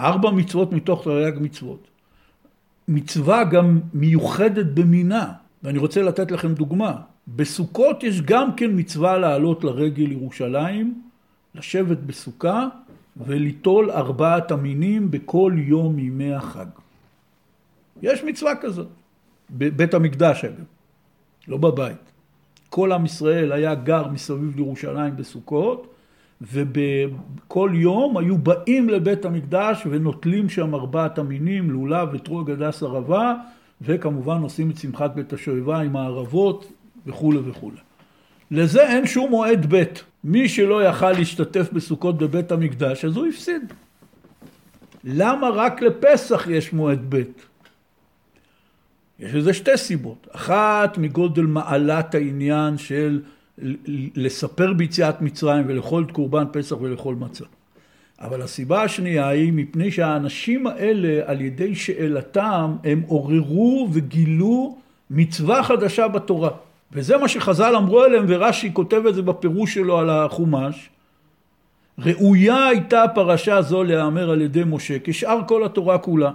ארבע 0.00 0.30
מצוות 0.30 0.72
מתוך 0.72 1.04
תרי"ג 1.04 1.38
מצוות. 1.40 1.86
מצווה 2.88 3.44
גם 3.44 3.80
מיוחדת 3.94 4.66
במינה, 4.66 5.32
ואני 5.62 5.78
רוצה 5.78 6.02
לתת 6.02 6.30
לכם 6.30 6.54
דוגמה. 6.54 6.94
בסוכות 7.36 8.02
יש 8.02 8.22
גם 8.22 8.56
כן 8.56 8.70
מצווה 8.74 9.18
לעלות 9.18 9.64
לרגל 9.64 10.12
ירושלים, 10.12 11.02
לשבת 11.54 11.98
בסוכה 11.98 12.68
וליטול 13.16 13.90
ארבעת 13.90 14.50
המינים 14.50 15.10
בכל 15.10 15.54
יום 15.56 15.98
ימי 15.98 16.34
החג. 16.34 16.66
יש 18.02 18.24
מצווה 18.24 18.56
כזאת, 18.56 18.88
בבית 19.50 19.94
המקדש 19.94 20.44
אגב, 20.44 20.64
לא 21.48 21.56
בבית. 21.56 22.12
כל 22.68 22.92
עם 22.92 23.04
ישראל 23.04 23.52
היה 23.52 23.74
גר 23.74 24.08
מסביב 24.08 24.56
לירושלים 24.56 25.16
בסוכות, 25.16 25.94
ובכל 26.40 27.70
יום 27.74 28.16
היו 28.16 28.38
באים 28.38 28.88
לבית 28.88 29.24
המקדש 29.24 29.86
ונוטלים 29.90 30.48
שם 30.48 30.74
ארבעת 30.74 31.18
המינים, 31.18 31.70
לולב 31.70 32.14
אתרוג 32.14 32.50
הדס 32.50 32.82
ערבה, 32.82 33.34
וכמובן 33.82 34.42
עושים 34.42 34.70
את 34.70 34.78
שמחת 34.78 35.14
בית 35.14 35.32
השואבה 35.32 35.80
עם 35.80 35.96
הערבות 35.96 36.72
וכולי 37.06 37.38
וכולי. 37.38 37.76
לזה 38.50 38.88
אין 38.88 39.06
שום 39.06 39.30
מועד 39.30 39.74
ב'. 39.74 39.82
מי 40.24 40.48
שלא 40.48 40.84
יכל 40.84 41.12
להשתתף 41.12 41.72
בסוכות 41.72 42.18
בבית 42.18 42.52
המקדש, 42.52 43.04
אז 43.04 43.16
הוא 43.16 43.26
הפסיד. 43.26 43.72
למה 45.04 45.48
רק 45.48 45.82
לפסח 45.82 46.46
יש 46.50 46.72
מועד 46.72 47.00
ב'? 47.08 47.22
יש 49.18 49.34
לזה 49.34 49.54
שתי 49.54 49.76
סיבות. 49.76 50.28
אחת 50.32 50.98
מגודל 50.98 51.42
מעלת 51.42 52.14
העניין 52.14 52.78
של 52.78 53.20
לספר 54.16 54.72
ביציאת 54.72 55.22
מצרים 55.22 55.64
ולאכול 55.68 56.04
את 56.04 56.10
קורבן 56.10 56.44
פסח 56.52 56.76
ולאכול 56.80 57.14
מצה. 57.14 57.44
אבל 58.20 58.42
הסיבה 58.42 58.82
השנייה 58.82 59.28
היא 59.28 59.52
מפני 59.52 59.90
שהאנשים 59.90 60.66
האלה 60.66 61.20
על 61.24 61.40
ידי 61.40 61.74
שאלתם 61.74 62.76
הם 62.84 63.02
עוררו 63.06 63.88
וגילו 63.92 64.78
מצווה 65.10 65.62
חדשה 65.62 66.08
בתורה. 66.08 66.50
וזה 66.92 67.16
מה 67.16 67.28
שחז"ל 67.28 67.76
אמרו 67.76 68.00
עליהם, 68.00 68.24
ורש"י 68.28 68.70
כותב 68.72 69.06
את 69.06 69.14
זה 69.14 69.22
בפירוש 69.22 69.74
שלו 69.74 69.98
על 69.98 70.10
החומש. 70.10 70.90
ראויה 71.98 72.66
הייתה 72.66 73.04
פרשה 73.14 73.62
זו 73.62 73.84
להיאמר 73.84 74.30
על 74.30 74.40
ידי 74.40 74.62
משה 74.66 74.96
כשאר 75.04 75.40
כל 75.48 75.64
התורה 75.64 75.98
כולה, 75.98 76.30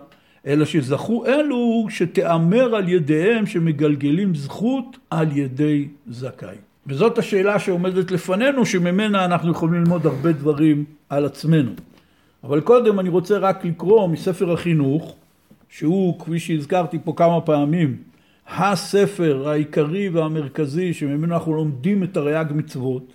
אלא 0.48 0.66
שזכו 0.66 1.26
אלו 1.26 1.88
שתיאמר 1.90 2.76
על 2.76 2.90
ידיהם 2.90 3.46
שמגלגלים 3.46 4.36
זכות 4.36 4.98
על 5.10 5.38
ידי 5.38 5.88
זכאי. 6.08 6.56
וזאת 6.88 7.18
השאלה 7.18 7.60
שעומדת 7.60 8.12
לפנינו, 8.12 8.66
שממנה 8.66 9.26
אנחנו 9.26 9.52
יכולים 9.52 9.74
ללמוד 9.74 10.06
הרבה 10.06 10.32
דברים 10.32 10.86
על 11.10 11.26
עצמנו. 11.26 11.72
אבל 12.44 12.62
קודם 12.62 13.00
אני 13.00 13.10
רוצה 13.10 13.38
רק 13.38 13.66
לקרוא 13.66 14.08
מספר 14.08 14.54
החינוך, 14.54 15.16
שהוא, 15.70 16.20
כפי 16.20 16.40
שהזכרתי 16.40 16.98
פה 17.04 17.14
כמה 17.16 17.42
פעמים, 17.42 17.98
הספר 18.48 19.50
העיקרי 19.50 20.10
והמרכזי 20.10 20.94
שממנו 20.94 21.34
אנחנו 21.34 21.54
לומדים 21.54 22.04
את 22.04 22.14
תרי"ג 22.14 22.46
מצוות, 22.56 23.14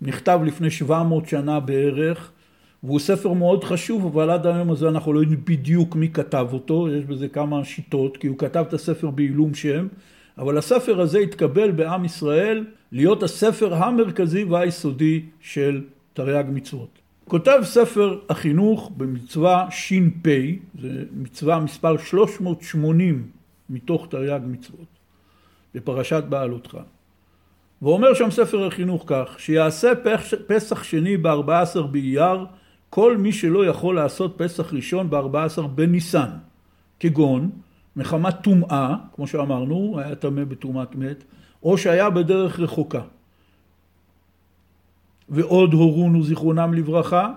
נכתב 0.00 0.40
לפני 0.44 0.70
700 0.70 1.28
שנה 1.28 1.60
בערך, 1.60 2.30
והוא 2.82 2.98
ספר 2.98 3.32
מאוד 3.32 3.64
חשוב, 3.64 4.06
אבל 4.06 4.30
עד 4.30 4.46
היום 4.46 4.70
הזה 4.70 4.88
אנחנו 4.88 5.12
לא 5.12 5.20
יודעים 5.20 5.40
בדיוק 5.44 5.96
מי 5.96 6.08
כתב 6.08 6.46
אותו, 6.52 6.88
יש 6.88 7.04
בזה 7.04 7.28
כמה 7.28 7.64
שיטות, 7.64 8.16
כי 8.16 8.26
הוא 8.26 8.38
כתב 8.38 8.64
את 8.68 8.72
הספר 8.72 9.10
בעילום 9.10 9.54
שם, 9.54 9.86
אבל 10.38 10.58
הספר 10.58 11.00
הזה 11.00 11.18
התקבל 11.18 11.70
בעם 11.70 12.04
ישראל 12.04 12.64
להיות 12.92 13.22
הספר 13.22 13.74
המרכזי 13.74 14.44
והיסודי 14.44 15.22
של 15.40 15.82
תרי"ג 16.12 16.44
מצוות. 16.52 16.98
כותב 17.28 17.60
ספר 17.62 18.18
החינוך 18.28 18.92
במצווה 18.96 19.66
ש"פ, 19.70 20.28
זה 20.80 21.04
מצווה 21.16 21.60
מספר 21.60 21.96
380 21.98 23.28
מתוך 23.70 24.06
תרי"ג 24.10 24.40
מצוות, 24.46 24.86
בפרשת 25.74 26.24
בעלותך. 26.28 26.78
ואומר 27.82 28.14
שם 28.14 28.30
ספר 28.30 28.66
החינוך 28.66 29.04
כך, 29.06 29.34
שיעשה 29.38 29.92
פסח 30.46 30.82
שני 30.82 31.16
בארבע 31.16 31.60
עשר 31.60 31.86
באייר, 31.86 32.46
כל 32.90 33.16
מי 33.16 33.32
שלא 33.32 33.66
יכול 33.66 33.94
לעשות 33.94 34.34
פסח 34.36 34.72
ראשון 34.72 35.10
בארבע 35.10 35.44
עשר 35.44 35.66
בניסן, 35.66 36.30
כגון 37.00 37.50
מחמת 37.96 38.34
טומאה, 38.42 38.94
כמו 39.14 39.26
שאמרנו, 39.26 39.98
היה 39.98 40.14
טמא 40.14 40.44
בטומאת 40.44 40.94
מת, 40.94 41.24
או 41.62 41.78
שהיה 41.78 42.10
בדרך 42.10 42.60
רחוקה. 42.60 43.00
ועוד 45.28 45.72
הורונו 45.72 46.22
זיכרונם 46.22 46.74
לברכה, 46.74 47.32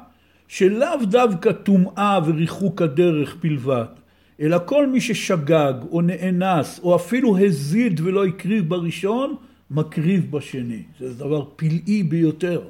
שלאו 0.47 1.05
דווקא 1.05 1.51
טומאה 1.51 2.19
וריחוק 2.25 2.81
הדרך 2.81 3.35
בלבד, 3.41 3.96
אלא 4.41 4.57
כל 4.65 4.87
מי 4.87 5.01
ששגג 5.01 5.73
או 5.91 6.01
נאנס 6.01 6.79
או 6.83 6.95
אפילו 6.95 7.37
הזיד 7.37 7.99
ולא 7.99 8.25
הקריב 8.25 8.69
בראשון, 8.69 9.35
מקריב 9.71 10.31
בשני. 10.31 10.83
זה 10.99 11.13
דבר 11.13 11.45
פלאי 11.55 12.03
ביותר. 12.03 12.61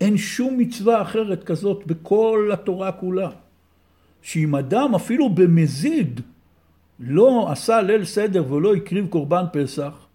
אין 0.00 0.16
שום 0.16 0.58
מצווה 0.58 1.02
אחרת 1.02 1.44
כזאת 1.44 1.86
בכל 1.86 2.50
התורה 2.52 2.92
כולה. 2.92 3.30
שאם 4.22 4.54
אדם 4.54 4.94
אפילו 4.94 5.28
במזיד 5.28 6.20
לא 7.00 7.46
עשה 7.50 7.82
ליל 7.82 8.04
סדר 8.04 8.52
ולא 8.52 8.74
הקריב 8.74 9.06
קורבן 9.06 9.44
פסח, 9.52 10.06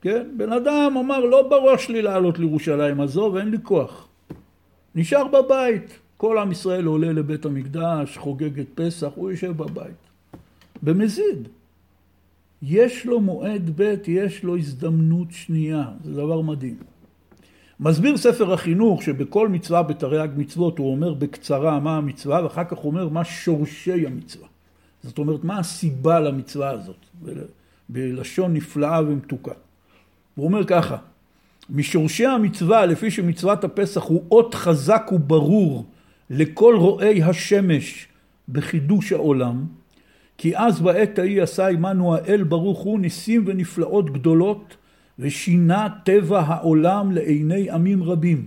כן? 0.00 0.26
בן 0.36 0.52
אדם 0.52 0.96
אמר 1.00 1.20
לא 1.20 1.48
בראש 1.48 1.88
לי 1.88 2.02
לעלות 2.02 2.38
לירושלים, 2.38 3.00
עזוב, 3.00 3.36
אין 3.36 3.48
לי 3.50 3.56
כוח. 3.62 4.08
נשאר 4.94 5.24
בבית. 5.28 5.98
כל 6.20 6.38
עם 6.38 6.52
ישראל 6.52 6.84
עולה 6.84 7.12
לבית 7.12 7.44
המקדש, 7.44 8.18
חוגג 8.18 8.60
את 8.60 8.66
פסח, 8.74 9.08
הוא 9.14 9.30
יושב 9.30 9.56
בבית. 9.56 9.96
במזיד. 10.82 11.48
יש 12.62 13.06
לו 13.06 13.20
מועד 13.20 13.70
ב', 13.76 13.94
יש 14.06 14.44
לו 14.44 14.56
הזדמנות 14.56 15.26
שנייה, 15.30 15.84
זה 16.04 16.12
דבר 16.14 16.40
מדהים. 16.40 16.76
מסביר 17.80 18.16
ספר 18.16 18.52
החינוך 18.52 19.02
שבכל 19.02 19.48
מצווה 19.48 19.82
בתרי"ג 19.82 20.28
מצוות 20.36 20.78
הוא 20.78 20.92
אומר 20.92 21.14
בקצרה 21.14 21.80
מה 21.80 21.96
המצווה 21.96 22.44
ואחר 22.44 22.64
כך 22.64 22.78
הוא 22.78 22.90
אומר 22.90 23.08
מה 23.08 23.24
שורשי 23.24 24.06
המצווה. 24.06 24.48
זאת 25.02 25.18
אומרת 25.18 25.44
מה 25.44 25.58
הסיבה 25.58 26.20
למצווה 26.20 26.70
הזאת, 26.70 27.06
בלשון 27.88 28.54
נפלאה 28.54 29.00
ומתוקה. 29.02 29.54
הוא 30.34 30.46
אומר 30.46 30.64
ככה, 30.64 30.96
משורשי 31.70 32.26
המצווה, 32.26 32.86
לפי 32.86 33.10
שמצוות 33.10 33.64
הפסח 33.64 34.02
הוא 34.02 34.24
אות 34.30 34.54
חזק 34.54 35.10
וברור 35.12 35.86
לכל 36.30 36.74
רואי 36.78 37.22
השמש 37.22 38.08
בחידוש 38.48 39.12
העולם, 39.12 39.64
כי 40.38 40.56
אז 40.56 40.80
בעת 40.80 41.18
ההיא 41.18 41.42
עשה 41.42 41.68
עמנו 41.68 42.14
האל 42.14 42.42
ברוך 42.42 42.78
הוא 42.78 43.00
ניסים 43.00 43.44
ונפלאות 43.46 44.10
גדולות 44.10 44.76
ושינה 45.18 45.88
טבע 46.04 46.40
העולם 46.40 47.12
לעיני 47.12 47.70
עמים 47.70 48.02
רבים. 48.02 48.46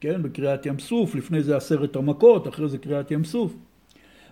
כן, 0.00 0.22
בקריאת 0.22 0.66
ים 0.66 0.78
סוף, 0.78 1.14
לפני 1.14 1.42
זה 1.42 1.56
עשרת 1.56 1.96
המכות, 1.96 2.48
אחרי 2.48 2.68
זה 2.68 2.78
קריאת 2.78 3.10
ים 3.10 3.24
סוף. 3.24 3.54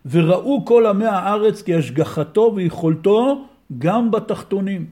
וראו 0.06 0.64
כל 0.64 0.86
עמי 0.86 1.04
הארץ 1.04 1.62
כי 1.62 1.74
השגחתו 1.74 2.52
ויכולתו 2.56 3.44
גם 3.78 4.10
בתחתונים. 4.10 4.86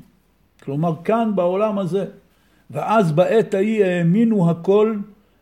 כלומר 0.63 0.95
כאן 1.05 1.33
בעולם 1.35 1.79
הזה. 1.79 2.05
ואז 2.71 3.13
בעת 3.13 3.55
ההיא 3.55 3.85
האמינו 3.85 4.51
הכל 4.51 4.97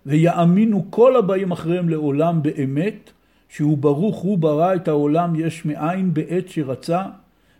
ויאמינו 0.06 0.86
כל 0.90 1.16
הבאים 1.16 1.52
אחריהם 1.52 1.88
לעולם 1.88 2.42
באמת, 2.42 3.10
שהוא 3.48 3.78
ברוך 3.78 4.16
הוא 4.16 4.38
ברא 4.38 4.74
את 4.74 4.88
העולם 4.88 5.34
יש 5.36 5.64
מאין 5.64 6.14
בעת 6.14 6.48
שרצה, 6.48 7.02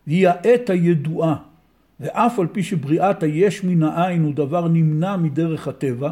והיא 0.07 0.29
העת 0.29 0.71
הידועה. 0.71 1.37
ואף 2.01 2.39
על 2.39 2.47
פי 2.47 2.63
שבריאת 2.63 3.23
היש 3.23 3.65
מן 3.65 3.83
העין 3.83 4.23
הוא 4.23 4.35
דבר 4.35 4.69
נמנע 4.69 5.17
מדרך 5.17 5.69
הטבע, 5.69 6.11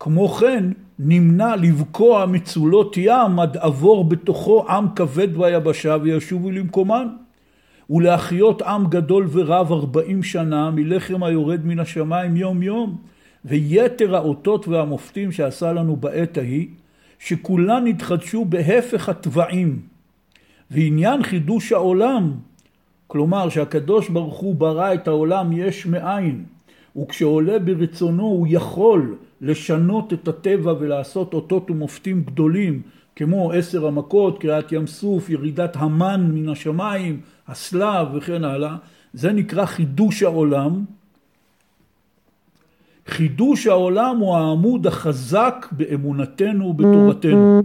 כמו 0.00 0.28
כן 0.28 0.64
נמנע 0.98 1.56
לבקוע 1.56 2.26
מצולות 2.26 2.96
ים 2.96 3.40
עד 3.40 3.56
עבור 3.56 4.04
בתוכו 4.04 4.66
עם 4.68 4.86
כבד 4.96 5.36
ביבשה 5.36 5.96
וישובו 6.02 6.50
למקומן. 6.50 7.08
ולהחיות 7.90 8.62
עם 8.62 8.86
גדול 8.86 9.26
ורב 9.32 9.72
ארבעים 9.72 10.22
שנה 10.22 10.70
מלחם 10.70 11.22
היורד 11.22 11.60
מן 11.64 11.78
השמיים 11.78 12.36
יום 12.36 12.62
יום. 12.62 12.96
ויתר 13.46 14.16
האותות 14.16 14.68
והמופתים 14.68 15.32
שעשה 15.32 15.72
לנו 15.72 15.96
בעת 15.96 16.38
ההיא, 16.38 16.68
שכולן 17.18 17.86
נתחדשו 17.86 18.44
בהפך 18.44 19.08
התוואים. 19.08 19.78
ועניין 20.70 21.22
חידוש 21.22 21.72
העולם, 21.72 22.32
כלומר 23.06 23.48
שהקדוש 23.48 24.08
ברוך 24.08 24.38
הוא 24.38 24.54
ברא 24.54 24.94
את 24.94 25.08
העולם 25.08 25.52
יש 25.52 25.86
מאין, 25.86 26.44
וכשעולה 26.96 27.58
ברצונו 27.58 28.22
הוא 28.22 28.46
יכול 28.50 29.16
לשנות 29.40 30.12
את 30.12 30.28
הטבע 30.28 30.74
ולעשות 30.78 31.34
אותות 31.34 31.70
ומופתים 31.70 32.22
גדולים, 32.22 32.82
כמו 33.16 33.52
עשר 33.52 33.86
המכות, 33.86 34.38
קריעת 34.38 34.72
ים 34.72 34.86
סוף, 34.86 35.30
ירידת 35.30 35.76
המן 35.76 36.30
מן 36.34 36.48
השמיים, 36.48 37.20
הסלב 37.48 38.08
וכן 38.14 38.44
הלאה, 38.44 38.76
זה 39.12 39.32
נקרא 39.32 39.64
חידוש 39.64 40.22
העולם. 40.22 40.84
חידוש 43.06 43.66
העולם 43.66 44.16
הוא 44.16 44.36
העמוד 44.36 44.86
החזק 44.86 45.66
באמונתנו 45.72 46.64
ובתורתנו. 46.64 47.62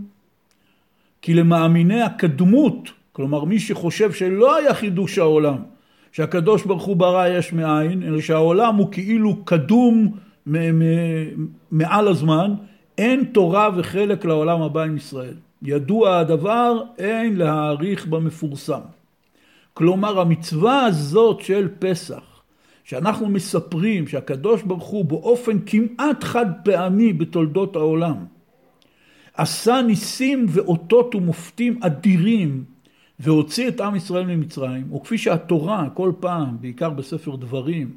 כי 1.21 1.33
למאמיני 1.33 2.01
הקדמות, 2.01 2.89
כלומר 3.12 3.43
מי 3.43 3.60
שחושב 3.60 4.12
שלא 4.12 4.55
היה 4.55 4.74
חידוש 4.74 5.17
העולם, 5.17 5.57
שהקדוש 6.12 6.63
ברוך 6.63 6.83
הוא 6.83 6.95
ברא 6.95 7.27
יש 7.27 7.53
מאין, 7.53 8.03
אלא 8.03 8.21
שהעולם 8.21 8.75
הוא 8.75 8.91
כאילו 8.91 9.45
קדום 9.45 10.12
מעל 11.71 12.07
הזמן, 12.07 12.53
אין 12.98 13.24
תורה 13.24 13.69
וחלק 13.75 14.25
לעולם 14.25 14.62
הבא 14.62 14.83
עם 14.83 14.98
ישראל. 14.98 15.33
ידוע 15.62 16.17
הדבר, 16.17 16.81
אין 16.98 17.36
להעריך 17.36 18.07
במפורסם. 18.07 18.79
כלומר 19.74 20.19
המצווה 20.19 20.86
הזאת 20.86 21.41
של 21.41 21.67
פסח, 21.79 22.30
שאנחנו 22.83 23.29
מספרים 23.29 24.07
שהקדוש 24.07 24.61
ברוך 24.61 24.83
הוא 24.83 25.05
באופן 25.05 25.57
כמעט 25.65 26.23
חד 26.23 26.45
פעמי 26.63 27.13
בתולדות 27.13 27.75
העולם 27.75 28.25
עשה 29.33 29.81
ניסים 29.87 30.46
ואותות 30.50 31.15
ומופתים 31.15 31.79
אדירים 31.83 32.63
והוציא 33.20 33.67
את 33.67 33.81
עם 33.81 33.96
ישראל 33.96 34.25
ממצרים, 34.25 34.94
וכפי 34.94 35.17
שהתורה 35.17 35.89
כל 35.94 36.11
פעם, 36.20 36.57
בעיקר 36.61 36.89
בספר 36.89 37.35
דברים, 37.35 37.91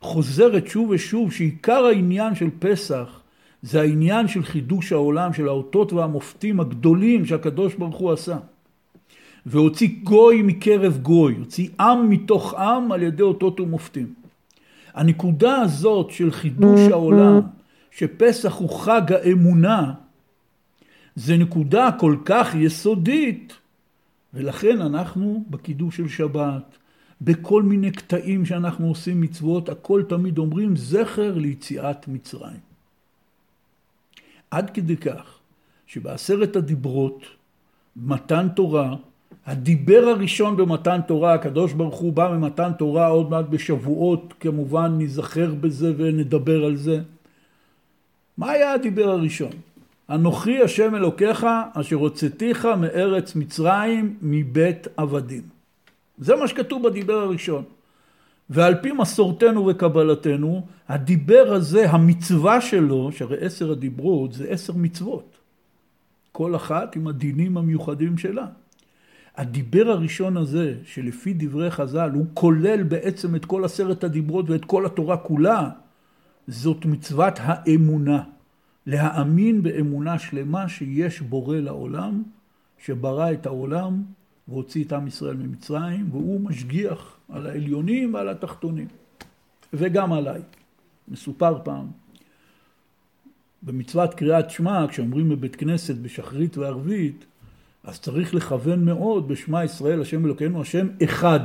חוזרת 0.00 0.66
שוב 0.66 0.90
ושוב 0.90 1.32
שעיקר 1.32 1.84
העניין 1.84 2.34
של 2.34 2.48
פסח 2.58 3.20
זה 3.62 3.80
העניין 3.80 4.28
של 4.28 4.42
חידוש 4.42 4.92
העולם, 4.92 5.32
של 5.32 5.48
האותות 5.48 5.92
והמופתים 5.92 6.60
הגדולים 6.60 7.26
שהקדוש 7.26 7.74
ברוך 7.74 7.96
הוא 7.96 8.12
עשה. 8.12 8.36
והוציא 9.46 9.88
גוי 10.02 10.42
מקרב 10.42 10.98
גוי, 11.02 11.34
הוציא 11.34 11.68
עם 11.80 12.10
מתוך 12.10 12.54
עם 12.54 12.92
על 12.92 13.02
ידי 13.02 13.22
אותות 13.22 13.60
ומופתים. 13.60 14.14
הנקודה 14.94 15.56
הזאת 15.56 16.10
של 16.10 16.32
חידוש 16.32 16.80
העולם, 16.90 17.40
שפסח 17.90 18.54
הוא 18.54 18.70
חג 18.70 19.12
האמונה, 19.12 19.94
זה 21.16 21.36
נקודה 21.36 21.90
כל 21.98 22.16
כך 22.24 22.54
יסודית, 22.54 23.52
ולכן 24.34 24.80
אנחנו 24.80 25.44
בקידוש 25.50 25.96
של 25.96 26.08
שבת, 26.08 26.76
בכל 27.20 27.62
מיני 27.62 27.90
קטעים 27.90 28.46
שאנחנו 28.46 28.86
עושים 28.86 29.20
מצוות, 29.20 29.68
הכל 29.68 30.02
תמיד 30.08 30.38
אומרים 30.38 30.76
זכר 30.76 31.38
ליציאת 31.38 32.08
מצרים. 32.08 32.60
עד 34.50 34.70
כדי 34.70 34.96
כך 34.96 35.38
שבעשרת 35.86 36.56
הדיברות, 36.56 37.24
מתן 37.96 38.48
תורה, 38.48 38.96
הדיבר 39.46 40.04
הראשון 40.08 40.56
במתן 40.56 41.00
תורה, 41.06 41.34
הקדוש 41.34 41.72
ברוך 41.72 41.96
הוא 41.96 42.12
בא 42.12 42.28
ממתן 42.28 42.72
תורה 42.78 43.06
עוד 43.06 43.30
מעט 43.30 43.44
בשבועות, 43.50 44.34
כמובן 44.40 44.92
ניזכר 44.98 45.54
בזה 45.54 45.92
ונדבר 45.96 46.64
על 46.64 46.76
זה. 46.76 47.00
מה 48.38 48.50
היה 48.50 48.72
הדיבר 48.72 49.08
הראשון? 49.10 49.50
אנוכי 50.10 50.62
השם 50.62 50.94
אלוקיך 50.94 51.46
אשר 51.74 51.96
הוצאתיך 51.96 52.64
מארץ 52.64 53.34
מצרים 53.34 54.16
מבית 54.22 54.86
עבדים. 54.96 55.42
זה 56.18 56.36
מה 56.36 56.48
שכתוב 56.48 56.88
בדיבר 56.88 57.14
הראשון. 57.14 57.64
ועל 58.50 58.74
פי 58.82 58.92
מסורתנו 58.92 59.66
וקבלתנו, 59.66 60.66
הדיבר 60.88 61.52
הזה, 61.52 61.90
המצווה 61.90 62.60
שלו, 62.60 63.12
שהרי 63.12 63.36
עשר 63.40 63.72
הדיברות 63.72 64.32
זה 64.32 64.48
עשר 64.48 64.72
מצוות. 64.72 65.36
כל 66.32 66.56
אחת 66.56 66.96
עם 66.96 67.08
הדינים 67.08 67.56
המיוחדים 67.56 68.18
שלה. 68.18 68.46
הדיבר 69.36 69.88
הראשון 69.88 70.36
הזה, 70.36 70.74
שלפי 70.84 71.34
דברי 71.36 71.70
חז"ל, 71.70 72.10
הוא 72.14 72.26
כולל 72.34 72.82
בעצם 72.82 73.36
את 73.36 73.44
כל 73.44 73.64
עשרת 73.64 74.04
הדיברות 74.04 74.50
ואת 74.50 74.64
כל 74.64 74.86
התורה 74.86 75.16
כולה, 75.16 75.70
זאת 76.48 76.84
מצוות 76.84 77.34
האמונה. 77.38 78.22
להאמין 78.86 79.62
באמונה 79.62 80.18
שלמה 80.18 80.68
שיש 80.68 81.20
בורא 81.20 81.56
לעולם, 81.56 82.22
שברא 82.78 83.32
את 83.32 83.46
העולם 83.46 84.02
והוציא 84.48 84.84
את 84.84 84.92
עם 84.92 85.06
ישראל 85.06 85.36
ממצרים, 85.36 86.08
והוא 86.10 86.40
משגיח 86.40 87.16
על 87.28 87.46
העליונים 87.46 88.14
ועל 88.14 88.28
התחתונים, 88.28 88.88
וגם 89.72 90.12
עליי. 90.12 90.42
מסופר 91.08 91.58
פעם, 91.64 91.86
במצוות 93.62 94.14
קריאת 94.14 94.50
שמע, 94.50 94.86
כשאומרים 94.88 95.28
בבית 95.28 95.56
כנסת 95.56 95.94
בשחרית 95.94 96.58
וערבית, 96.58 97.24
אז 97.86 98.00
צריך 98.00 98.34
לכוון 98.34 98.84
מאוד 98.84 99.28
בשמע 99.28 99.64
ישראל, 99.64 100.00
השם 100.00 100.26
אלוקינו, 100.26 100.60
השם 100.60 100.86
אחד. 101.04 101.40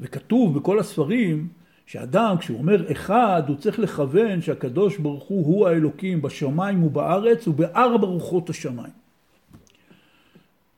וכתוב 0.00 0.58
בכל 0.58 0.78
הספרים 0.78 1.48
שאדם 1.86 2.36
כשהוא 2.38 2.58
אומר 2.58 2.92
אחד 2.92 3.42
הוא 3.48 3.56
צריך 3.56 3.78
לכוון 3.78 4.40
שהקדוש 4.40 4.98
ברוך 4.98 5.24
הוא 5.24 5.46
הוא 5.46 5.68
האלוקים 5.68 6.22
בשמיים 6.22 6.82
ובארץ 6.82 7.48
ובארבע 7.48 8.06
רוחות 8.06 8.50
השמיים. 8.50 9.04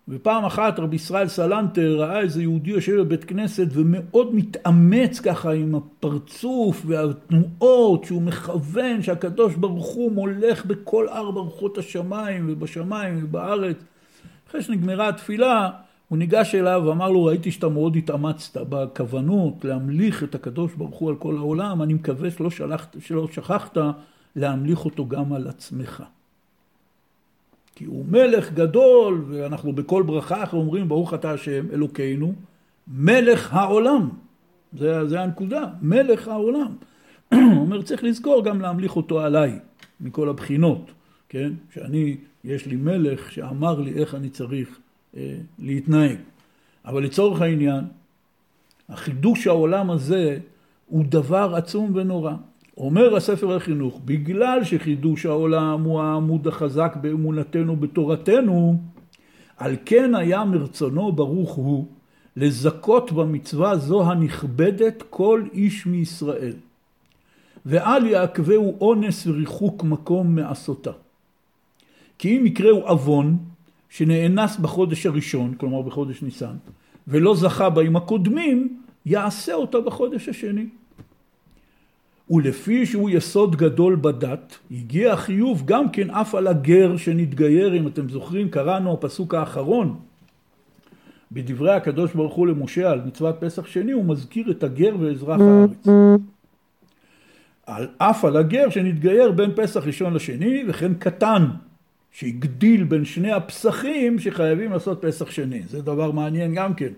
ופעם 0.08 0.44
אחת 0.44 0.78
רבי 0.78 0.96
ישראל 0.96 1.28
סלנטר 1.28 1.96
ראה 1.98 2.20
איזה 2.20 2.42
יהודי 2.42 2.70
יושב 2.70 3.00
בבית 3.00 3.24
כנסת 3.24 3.66
ומאוד 3.70 4.34
מתאמץ 4.34 5.20
ככה 5.20 5.52
עם 5.52 5.74
הפרצוף 5.74 6.82
והתנועות 6.86 8.04
שהוא 8.04 8.22
מכוון 8.22 9.02
שהקדוש 9.02 9.54
ברוך 9.54 9.86
הוא 9.86 10.12
מולך 10.12 10.66
בכל 10.66 11.08
ארבע 11.08 11.40
רוחות 11.40 11.78
השמיים 11.78 12.46
ובשמיים 12.48 13.20
ובארץ 13.24 13.76
אחרי 14.48 14.62
שנגמרה 14.62 15.08
התפילה, 15.08 15.70
הוא 16.08 16.18
ניגש 16.18 16.54
אליו 16.54 16.82
ואמר 16.86 17.10
לו, 17.10 17.24
ראיתי 17.24 17.50
שאתה 17.50 17.68
מאוד 17.68 17.96
התאמצת 17.96 18.56
בכוונות 18.68 19.64
להמליך 19.64 20.22
את 20.22 20.34
הקדוש 20.34 20.74
ברוך 20.74 20.96
הוא 20.96 21.10
על 21.10 21.16
כל 21.16 21.36
העולם, 21.36 21.82
אני 21.82 21.94
מקווה 21.94 22.30
שלא, 22.30 22.50
שלחת, 22.50 22.96
שלא 23.00 23.28
שכחת 23.32 23.78
להמליך 24.36 24.84
אותו 24.84 25.08
גם 25.08 25.32
על 25.32 25.48
עצמך. 25.48 26.02
כי 27.74 27.84
הוא 27.84 28.04
מלך 28.08 28.52
גדול, 28.52 29.24
ואנחנו 29.28 29.72
בכל 29.72 30.02
ברכה 30.02 30.40
אנחנו 30.40 30.58
אומרים, 30.58 30.88
ברוך 30.88 31.14
אתה 31.14 31.30
השם 31.30 31.66
אלוקינו, 31.72 32.32
מלך 32.88 33.54
העולם. 33.54 34.08
זה, 34.78 35.08
זה 35.08 35.20
הנקודה, 35.20 35.64
מלך 35.82 36.28
העולם. 36.28 36.76
הוא 37.32 37.40
אומר, 37.40 37.82
צריך 37.82 38.04
לזכור 38.04 38.44
גם 38.44 38.60
להמליך 38.60 38.96
אותו 38.96 39.20
עליי, 39.20 39.58
מכל 40.00 40.28
הבחינות, 40.28 40.90
כן? 41.28 41.52
שאני 41.74 42.16
יש 42.46 42.66
לי 42.66 42.76
מלך 42.76 43.32
שאמר 43.32 43.80
לי 43.80 43.92
איך 43.94 44.14
אני 44.14 44.30
צריך 44.30 44.78
אה, 45.16 45.36
להתנהג. 45.58 46.16
אבל 46.84 47.02
לצורך 47.02 47.40
העניין, 47.40 47.84
החידוש 48.88 49.46
העולם 49.46 49.90
הזה 49.90 50.38
הוא 50.86 51.04
דבר 51.08 51.54
עצום 51.56 51.92
ונורא. 51.94 52.32
אומר 52.76 53.16
הספר 53.16 53.56
החינוך, 53.56 54.00
בגלל 54.04 54.64
שחידוש 54.64 55.26
העולם 55.26 55.82
הוא 55.82 56.00
העמוד 56.00 56.48
החזק 56.48 56.96
באמונתנו 57.00 57.76
בתורתנו, 57.76 58.80
על 59.56 59.76
כן 59.84 60.14
היה 60.14 60.44
מרצונו 60.44 61.12
ברוך 61.12 61.50
הוא 61.50 61.86
לזכות 62.36 63.12
במצווה 63.12 63.76
זו 63.76 64.10
הנכבדת 64.10 65.02
כל 65.10 65.42
איש 65.52 65.86
מישראל, 65.86 66.54
ואל 67.66 68.06
יעכבהו 68.06 68.76
אונס 68.80 69.26
וריחוק 69.26 69.84
מקום 69.84 70.34
מעשותה. 70.34 70.92
כי 72.18 72.38
אם 72.38 72.46
יקראו 72.46 72.88
עוון 72.88 73.36
שנאנס 73.88 74.56
בחודש 74.56 75.06
הראשון, 75.06 75.54
כלומר 75.54 75.82
בחודש 75.82 76.22
ניסן, 76.22 76.56
ולא 77.08 77.34
זכה 77.34 77.70
בהם 77.70 77.96
הקודמים, 77.96 78.80
יעשה 79.06 79.54
אותה 79.54 79.80
בחודש 79.80 80.28
השני. 80.28 80.66
ולפי 82.30 82.86
שהוא 82.86 83.10
יסוד 83.10 83.56
גדול 83.56 83.96
בדת, 83.96 84.58
הגיע 84.70 85.12
החיוב 85.12 85.62
גם 85.64 85.90
כן 85.90 86.10
אף 86.10 86.34
על 86.34 86.46
הגר 86.46 86.96
שנתגייר, 86.96 87.76
אם 87.76 87.86
אתם 87.86 88.08
זוכרים, 88.08 88.48
קראנו 88.48 88.92
הפסוק 88.92 89.34
האחרון 89.34 89.96
בדברי 91.32 91.72
הקדוש 91.72 92.14
ברוך 92.14 92.34
הוא 92.34 92.46
למשה 92.46 92.90
על 92.90 93.00
מצוות 93.06 93.36
פסח 93.40 93.66
שני, 93.66 93.92
הוא 93.92 94.04
מזכיר 94.04 94.50
את 94.50 94.62
הגר 94.62 94.96
ואזרח 95.00 95.40
הארץ. 95.40 95.86
על 97.66 97.88
אף 97.98 98.24
על 98.24 98.36
הגר 98.36 98.70
שנתגייר 98.70 99.32
בין 99.32 99.50
פסח 99.56 99.86
ראשון 99.86 100.14
לשני, 100.14 100.64
וכן 100.68 100.94
קטן 100.94 101.46
שהגדיל 102.18 102.84
בין 102.84 103.04
שני 103.04 103.32
הפסחים 103.32 104.18
שחייבים 104.18 104.72
לעשות 104.72 105.04
פסח 105.04 105.30
שני. 105.30 105.62
זה 105.70 105.82
דבר 105.82 106.10
מעניין 106.10 106.54
גם 106.54 106.74
כן. 106.74 106.92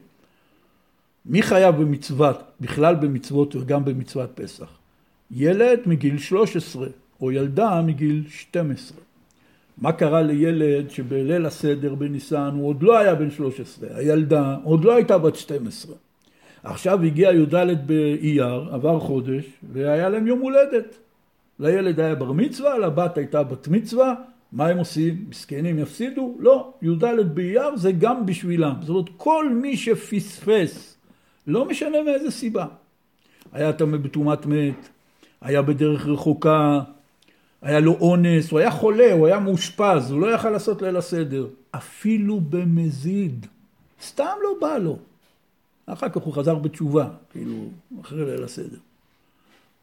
מי 1.26 1.42
חייב 1.42 1.76
במצוות, 1.76 2.42
בכלל 2.60 2.94
במצוות 2.94 3.56
וגם 3.56 3.84
במצוות 3.84 4.30
פסח? 4.34 4.68
ילד 5.30 5.80
מגיל 5.86 6.18
13 6.18 6.86
או 7.20 7.32
ילדה 7.32 7.82
מגיל 7.82 8.24
12. 8.28 8.98
מה 9.78 9.92
קרה 9.92 10.22
לילד 10.22 10.90
שבליל 10.90 11.46
הסדר 11.46 11.94
בניסן 11.94 12.50
הוא 12.54 12.68
עוד 12.68 12.82
לא 12.82 12.98
היה 12.98 13.14
בן 13.14 13.30
13, 13.30 13.88
הילדה 13.94 14.56
עוד 14.64 14.84
לא 14.84 14.94
הייתה 14.94 15.18
בת 15.18 15.36
12. 15.36 15.94
עכשיו 16.62 17.02
הגיע 17.02 17.30
י"ד 17.32 17.86
באייר, 17.86 18.68
עבר 18.70 19.00
חודש, 19.00 19.44
והיה 19.72 20.08
להם 20.08 20.26
יום 20.26 20.40
הולדת. 20.40 20.98
לילד 21.58 22.00
היה 22.00 22.14
בר 22.14 22.32
מצווה, 22.32 22.78
לבת 22.78 23.18
הייתה 23.18 23.42
בת 23.42 23.68
מצווה, 23.68 24.14
מה 24.52 24.66
הם 24.66 24.78
עושים? 24.78 25.24
מסכנים 25.28 25.78
יפסידו? 25.78 26.36
לא, 26.38 26.72
י"ד 26.82 27.04
באייר 27.34 27.76
זה 27.76 27.92
גם 27.92 28.26
בשבילם. 28.26 28.74
זאת 28.80 28.88
אומרת, 28.88 29.08
כל 29.16 29.48
מי 29.48 29.76
שפספס, 29.76 30.96
לא 31.46 31.64
משנה 31.64 32.02
מאיזה 32.02 32.30
סיבה, 32.30 32.66
היה 33.52 33.72
טמא 33.72 33.96
בטומאת 33.96 34.46
מת, 34.46 34.88
היה 35.40 35.62
בדרך 35.62 36.06
רחוקה, 36.06 36.80
היה 37.62 37.80
לו 37.80 37.96
אונס, 38.00 38.50
הוא 38.50 38.58
היה 38.58 38.70
חולה, 38.70 39.12
הוא 39.12 39.26
היה 39.26 39.38
מאושפז, 39.38 40.10
הוא 40.10 40.20
לא 40.20 40.34
יכל 40.34 40.50
לעשות 40.50 40.82
ליל 40.82 40.96
הסדר. 40.96 41.46
אפילו 41.70 42.40
במזיד. 42.40 43.46
סתם 44.02 44.36
לא 44.42 44.50
בא 44.60 44.78
לו. 44.78 44.98
אחר 45.86 46.08
כך 46.08 46.22
הוא 46.22 46.34
חזר 46.34 46.54
בתשובה, 46.54 47.08
כאילו, 47.32 47.68
אחרי 48.00 48.24
ליל 48.24 48.44
הסדר. 48.44 48.76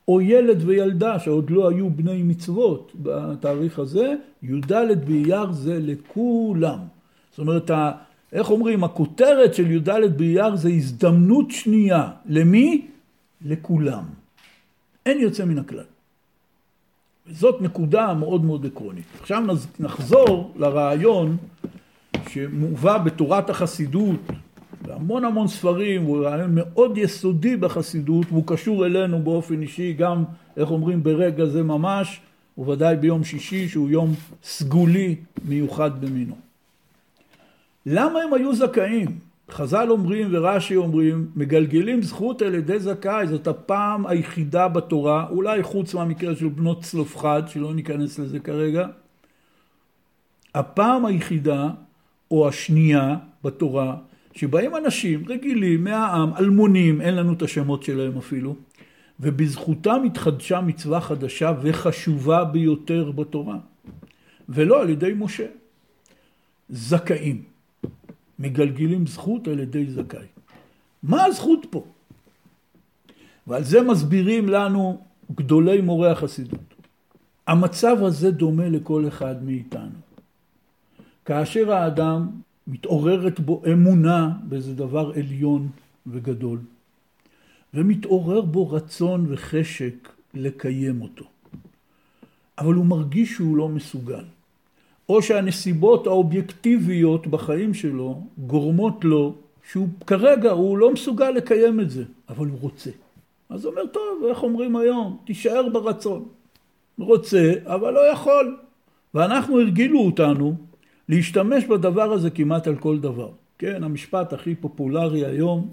או 0.07 0.21
ילד 0.21 0.63
וילדה 0.65 1.19
שעוד 1.19 1.49
לא 1.49 1.69
היו 1.69 1.89
בני 1.89 2.23
מצוות 2.23 2.91
בתאריך 2.95 3.79
הזה, 3.79 4.15
י"ד 4.43 4.73
באייר 5.05 5.51
זה 5.51 5.79
לכולם. 5.81 6.79
זאת 7.31 7.39
אומרת, 7.39 7.71
איך 8.33 8.49
אומרים, 8.49 8.83
הכותרת 8.83 9.53
של 9.53 9.71
י"ד 9.71 9.89
באייר 10.17 10.55
זה 10.55 10.69
הזדמנות 10.69 11.51
שנייה. 11.51 12.09
למי? 12.25 12.87
לכולם. 13.41 14.03
אין 15.05 15.19
יוצא 15.19 15.45
מן 15.45 15.59
הכלל. 15.59 15.83
וזאת 17.27 17.61
נקודה 17.61 18.13
מאוד 18.13 18.45
מאוד 18.45 18.65
עקרונית. 18.65 19.05
עכשיו 19.19 19.43
נחזור 19.79 20.53
לרעיון 20.55 21.37
שמובא 22.29 22.97
בתורת 22.97 23.49
החסידות, 23.49 24.19
בהמון 24.87 25.25
המון 25.25 25.47
ספרים, 25.47 26.03
הוא 26.03 26.25
רעיון 26.25 26.51
מאוד 26.55 26.97
יסודי 26.97 27.55
בחסידות, 27.55 28.25
והוא 28.29 28.43
קשור 28.47 28.85
אלינו 28.85 29.23
באופן 29.23 29.61
אישי, 29.61 29.93
גם, 29.93 30.23
איך 30.57 30.71
אומרים, 30.71 31.03
ברגע 31.03 31.45
זה 31.45 31.63
ממש, 31.63 32.21
וודאי 32.57 32.95
ביום 32.95 33.23
שישי, 33.23 33.67
שהוא 33.67 33.89
יום 33.89 34.13
סגולי 34.43 35.15
מיוחד 35.45 36.01
במינו. 36.01 36.35
למה 37.85 38.19
הם 38.19 38.33
היו 38.33 38.55
זכאים? 38.55 39.19
חז"ל 39.51 39.87
אומרים 39.89 40.27
ורש"י 40.31 40.75
אומרים, 40.75 41.27
מגלגלים 41.35 42.01
זכות 42.01 42.41
על 42.41 42.55
ידי 42.55 42.79
זכאי, 42.79 43.27
זאת 43.27 43.47
הפעם 43.47 44.07
היחידה 44.07 44.67
בתורה, 44.67 45.27
אולי 45.29 45.63
חוץ 45.63 45.93
מהמקרה 45.93 46.35
של 46.35 46.47
בנות 46.47 46.83
צלופחד, 46.83 47.43
שלא 47.47 47.73
ניכנס 47.73 48.19
לזה 48.19 48.39
כרגע, 48.39 48.87
הפעם 50.55 51.05
היחידה, 51.05 51.69
או 52.31 52.47
השנייה 52.47 53.15
בתורה, 53.43 53.95
שבאים 54.35 54.75
אנשים 54.75 55.23
רגילים 55.27 55.83
מהעם, 55.83 56.33
אלמונים, 56.37 57.01
אין 57.01 57.15
לנו 57.15 57.33
את 57.33 57.41
השמות 57.41 57.83
שלהם 57.83 58.17
אפילו, 58.17 58.55
ובזכותם 59.19 60.03
התחדשה 60.05 60.61
מצווה 60.61 61.01
חדשה 61.01 61.53
וחשובה 61.61 62.43
ביותר 62.43 63.11
בתורה, 63.11 63.57
ולא 64.49 64.81
על 64.81 64.89
ידי 64.89 65.13
משה. 65.15 65.45
זכאים. 66.69 67.43
מגלגלים 68.39 69.07
זכות 69.07 69.47
על 69.47 69.59
ידי 69.59 69.85
זכאי. 69.85 70.27
מה 71.03 71.25
הזכות 71.25 71.65
פה? 71.69 71.85
ועל 73.47 73.63
זה 73.63 73.81
מסבירים 73.81 74.49
לנו 74.49 75.01
גדולי 75.35 75.81
מורי 75.81 76.09
החסידות. 76.09 76.59
המצב 77.47 77.97
הזה 78.01 78.31
דומה 78.31 78.69
לכל 78.69 79.07
אחד 79.07 79.43
מאיתנו. 79.43 79.99
כאשר 81.25 81.71
האדם 81.71 82.27
מתעוררת 82.67 83.39
בו 83.39 83.62
אמונה 83.71 84.30
באיזה 84.43 84.73
דבר 84.73 85.12
עליון 85.15 85.69
וגדול, 86.08 86.60
ומתעורר 87.73 88.41
בו 88.41 88.69
רצון 88.69 89.25
וחשק 89.30 90.10
לקיים 90.34 91.01
אותו. 91.01 91.25
אבל 92.58 92.73
הוא 92.73 92.86
מרגיש 92.86 93.34
שהוא 93.34 93.58
לא 93.58 93.69
מסוגל. 93.69 94.23
או 95.10 95.21
שהנסיבות 95.21 96.08
האובייקטיביות 96.08 97.28
בחיים 97.28 97.73
שלו 97.73 98.21
גורמות 98.38 99.06
לו 99.06 99.36
שהוא 99.71 99.88
כרגע 100.08 100.51
הוא 100.51 100.78
לא 100.78 100.93
מסוגל 100.93 101.32
לקיים 101.32 101.80
את 101.80 101.89
זה, 101.89 102.04
אבל 102.30 102.47
הוא 102.47 102.60
רוצה. 102.62 102.89
אז 103.49 103.65
הוא 103.65 103.71
אומר, 103.71 103.86
טוב, 103.86 104.23
איך 104.30 104.43
אומרים 104.43 104.75
היום? 104.75 105.17
תישאר 105.25 105.69
ברצון. 105.69 106.25
רוצה, 106.99 107.54
אבל 107.65 107.93
לא 107.93 108.12
יכול. 108.12 108.58
ואנחנו 109.13 109.60
הרגילו 109.60 109.99
אותנו 109.99 110.56
להשתמש 111.09 111.63
בדבר 111.63 112.11
הזה 112.11 112.29
כמעט 112.29 112.67
על 112.67 112.75
כל 112.75 112.99
דבר. 112.99 113.31
כן, 113.57 113.83
המשפט 113.83 114.33
הכי 114.33 114.55
פופולרי 114.55 115.25
היום 115.25 115.71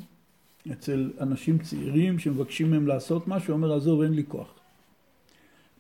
אצל 0.73 1.11
אנשים 1.21 1.59
צעירים 1.59 2.18
שמבקשים 2.18 2.71
מהם 2.71 2.87
לעשות 2.87 3.29
משהו, 3.29 3.53
אומר, 3.53 3.75
עזוב, 3.77 4.03
אין 4.03 4.12
לי 4.12 4.25
כוח. 4.29 4.55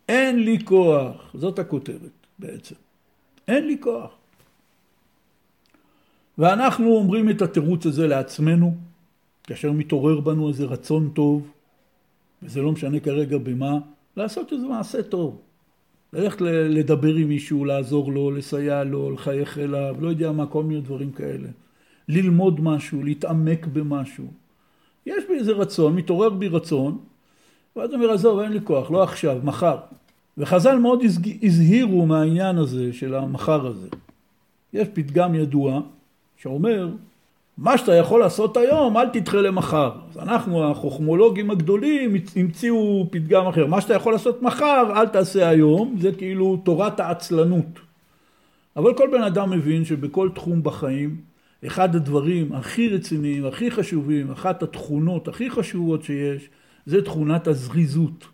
אין 0.08 0.44
לי 0.44 0.64
כוח, 0.64 1.30
זאת 1.34 1.58
הכותרת 1.58 2.10
בעצם. 2.38 2.74
אין 3.48 3.66
לי 3.66 3.76
כוח. 3.80 4.10
ואנחנו 6.38 6.96
אומרים 6.96 7.30
את 7.30 7.42
התירוץ 7.42 7.86
הזה 7.86 8.06
לעצמנו, 8.06 8.74
כאשר 9.44 9.72
מתעורר 9.72 10.20
בנו 10.20 10.48
איזה 10.48 10.64
רצון 10.64 11.10
טוב, 11.14 11.50
וזה 12.42 12.62
לא 12.62 12.72
משנה 12.72 13.00
כרגע 13.00 13.38
במה, 13.38 13.78
לעשות 14.16 14.52
איזה 14.52 14.66
מעשה 14.66 15.02
טוב. 15.02 15.40
ללכת 16.12 16.40
לדבר 16.40 17.14
עם 17.14 17.28
מישהו, 17.28 17.64
לעזור 17.64 18.12
לו, 18.12 18.30
לסייע 18.30 18.84
לו, 18.84 19.10
לחייך 19.10 19.58
אליו, 19.58 19.96
לא 20.00 20.08
יודע 20.08 20.32
מה, 20.32 20.46
כל 20.46 20.64
מיני 20.64 20.80
דברים 20.80 21.12
כאלה. 21.12 21.48
ללמוד 22.08 22.60
משהו, 22.60 23.02
להתעמק 23.02 23.66
במשהו. 23.66 24.26
יש 25.06 25.24
בי 25.28 25.34
איזה 25.34 25.52
רצון, 25.52 25.96
מתעורר 25.96 26.30
בי 26.30 26.48
רצון, 26.48 26.98
ואז 27.76 27.94
אומר, 27.94 28.10
עזוב, 28.10 28.38
אין 28.38 28.52
לי 28.52 28.60
כוח, 28.64 28.90
לא 28.90 29.02
עכשיו, 29.02 29.38
מחר. 29.44 29.76
וחז"ל 30.38 30.78
מאוד 30.78 31.02
הזהירו 31.42 32.06
מהעניין 32.06 32.58
הזה 32.58 32.92
של 32.92 33.14
המחר 33.14 33.66
הזה. 33.66 33.88
יש 34.72 34.88
פתגם 34.94 35.34
ידוע 35.34 35.80
שאומר, 36.36 36.88
מה 37.58 37.78
שאתה 37.78 37.94
יכול 37.94 38.20
לעשות 38.20 38.56
היום, 38.56 38.96
אל 38.96 39.08
תדחה 39.08 39.36
למחר. 39.36 39.90
אז 40.10 40.18
אנחנו, 40.18 40.70
החוכמולוגים 40.70 41.50
הגדולים, 41.50 42.14
המציאו 42.36 43.06
פתגם 43.10 43.46
אחר. 43.46 43.66
מה 43.66 43.80
שאתה 43.80 43.94
יכול 43.94 44.12
לעשות 44.12 44.42
מחר, 44.42 44.92
אל 44.96 45.08
תעשה 45.08 45.48
היום, 45.48 45.96
זה 46.00 46.12
כאילו 46.12 46.56
תורת 46.56 47.00
העצלנות. 47.00 47.80
אבל 48.76 48.94
כל 48.94 49.08
בן 49.12 49.22
אדם 49.22 49.50
מבין 49.50 49.84
שבכל 49.84 50.28
תחום 50.34 50.62
בחיים, 50.62 51.16
אחד 51.66 51.96
הדברים 51.96 52.52
הכי 52.52 52.88
רציניים, 52.88 53.46
הכי 53.46 53.70
חשובים, 53.70 54.30
אחת 54.30 54.62
התכונות 54.62 55.28
הכי 55.28 55.50
חשובות 55.50 56.02
שיש, 56.02 56.48
זה 56.86 57.02
תכונת 57.02 57.46
הזריזות. 57.46 58.26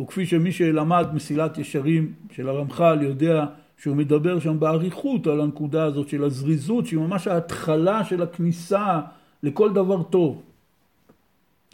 וכפי 0.00 0.26
שמי 0.26 0.52
שלמד 0.52 1.06
מסילת 1.14 1.58
ישרים 1.58 2.12
של 2.32 2.48
הרמח"ל 2.48 2.98
יודע 3.02 3.44
שהוא 3.82 3.96
מדבר 3.96 4.40
שם 4.40 4.60
באריכות 4.60 5.26
על 5.26 5.40
הנקודה 5.40 5.84
הזאת 5.84 6.08
של 6.08 6.24
הזריזות 6.24 6.86
שהיא 6.86 7.00
ממש 7.00 7.26
ההתחלה 7.26 8.04
של 8.04 8.22
הכניסה 8.22 9.00
לכל 9.42 9.72
דבר 9.72 10.02
טוב. 10.02 10.42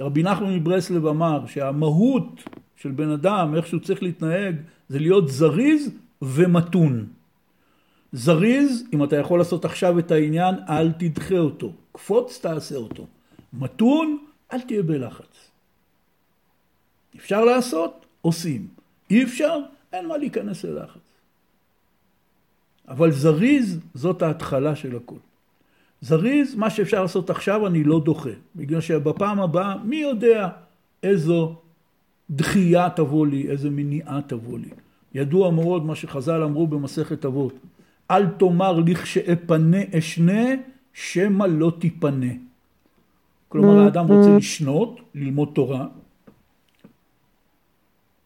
רבי 0.00 0.22
נחמן 0.22 0.54
מברסלב 0.56 1.06
אמר 1.06 1.46
שהמהות 1.46 2.42
של 2.76 2.90
בן 2.90 3.10
אדם, 3.10 3.54
איך 3.54 3.66
שהוא 3.66 3.80
צריך 3.80 4.02
להתנהג, 4.02 4.56
זה 4.88 4.98
להיות 4.98 5.28
זריז 5.28 5.90
ומתון. 6.22 7.06
זריז, 8.12 8.84
אם 8.92 9.04
אתה 9.04 9.16
יכול 9.16 9.38
לעשות 9.38 9.64
עכשיו 9.64 9.98
את 9.98 10.10
העניין, 10.10 10.54
אל 10.68 10.92
תדחה 10.92 11.38
אותו. 11.38 11.72
קפוץ, 11.92 12.38
תעשה 12.42 12.76
אותו. 12.76 13.06
מתון, 13.52 14.18
אל 14.52 14.60
תהיה 14.60 14.82
בלחץ. 14.82 15.50
אפשר 17.16 17.44
לעשות, 17.44 18.06
עושים. 18.20 18.68
אי 19.10 19.24
אפשר, 19.24 19.58
אין 19.92 20.08
מה 20.08 20.16
להיכנס 20.16 20.64
ללחץ. 20.64 21.12
אבל 22.92 23.11
זריז, 23.11 23.81
זאת 23.94 24.22
ההתחלה 24.22 24.76
של 24.76 24.96
הכל. 24.96 25.16
זריז, 26.00 26.55
מה 26.55 26.70
שאפשר 26.70 27.02
לעשות 27.02 27.31
עכשיו 27.31 27.66
אני 27.66 27.85
לא 27.85 28.00
דוחה. 28.00 28.31
בגלל 28.57 28.81
שבפעם 28.81 29.40
הבאה, 29.40 29.76
מי 29.85 29.96
יודע 29.96 30.48
איזו 31.02 31.57
דחייה 32.31 32.90
תבוא 32.90 33.26
לי, 33.26 33.50
איזו 33.50 33.70
מניעה 33.70 34.20
תבוא 34.26 34.59
לי. 34.59 34.68
ידוע 35.14 35.50
מאוד 35.50 35.85
מה 35.85 35.94
שחז"ל 35.94 36.42
אמרו 36.42 36.66
במסכת 36.66 37.24
אבות. 37.24 37.55
אל 38.11 38.26
תאמר 38.26 38.81
לכשאפנה 38.87 39.78
אשנה, 39.98 40.44
שמא 40.92 41.44
לא 41.44 41.72
תיפנה. 41.78 42.33
כלומר, 43.48 43.78
האדם 43.81 44.07
רוצה 44.07 44.37
לשנות, 44.37 45.00
ללמוד 45.14 45.48
תורה. 45.55 45.87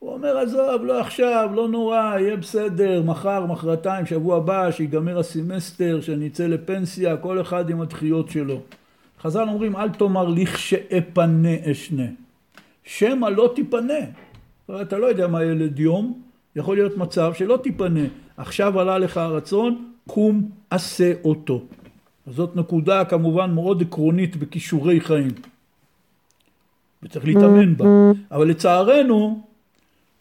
הוא 0.06 0.14
אומר, 0.14 0.38
עזוב, 0.38 0.84
לא 0.84 1.00
עכשיו, 1.00 1.50
לא 1.54 1.68
נורא, 1.68 2.18
יהיה 2.18 2.36
בסדר, 2.36 3.02
מחר, 3.02 3.46
מחרתיים, 3.46 4.06
שבוע 4.06 4.36
הבא, 4.36 4.70
שיגמר 4.70 5.18
הסמסטר, 5.18 6.00
שאני 6.00 6.26
אצא 6.26 6.46
לפנסיה, 6.46 7.16
כל 7.16 7.40
אחד 7.40 7.70
עם 7.70 7.80
הדחיות 7.80 8.30
שלו. 8.30 8.60
חז"ל 9.20 9.48
אומרים, 9.48 9.76
אל 9.76 9.88
תאמר 9.88 10.28
לכשאפנה 10.28 11.48
אשנה. 11.70 12.06
שמא 12.84 13.26
לא 13.26 13.52
תיפנה. 13.54 13.94
אתה 14.82 14.98
לא 14.98 15.06
יודע 15.06 15.26
מה 15.26 15.44
ילד 15.44 15.78
יום, 15.78 16.22
יכול 16.56 16.76
להיות 16.76 16.96
מצב 16.96 17.32
שלא 17.34 17.58
תיפנה. 17.62 18.04
עכשיו 18.36 18.80
עלה 18.80 18.98
לך 18.98 19.16
הרצון, 19.16 19.92
קום 20.06 20.50
עשה 20.70 21.12
אותו. 21.24 21.62
זאת 22.26 22.56
נקודה 22.56 23.04
כמובן 23.04 23.50
מאוד 23.50 23.82
עקרונית 23.82 24.36
בכישורי 24.36 25.00
חיים. 25.00 25.30
וצריך 27.02 27.24
להתאמן 27.24 27.76
בה. 27.76 27.84
אבל 28.30 28.48
לצערנו, 28.48 29.45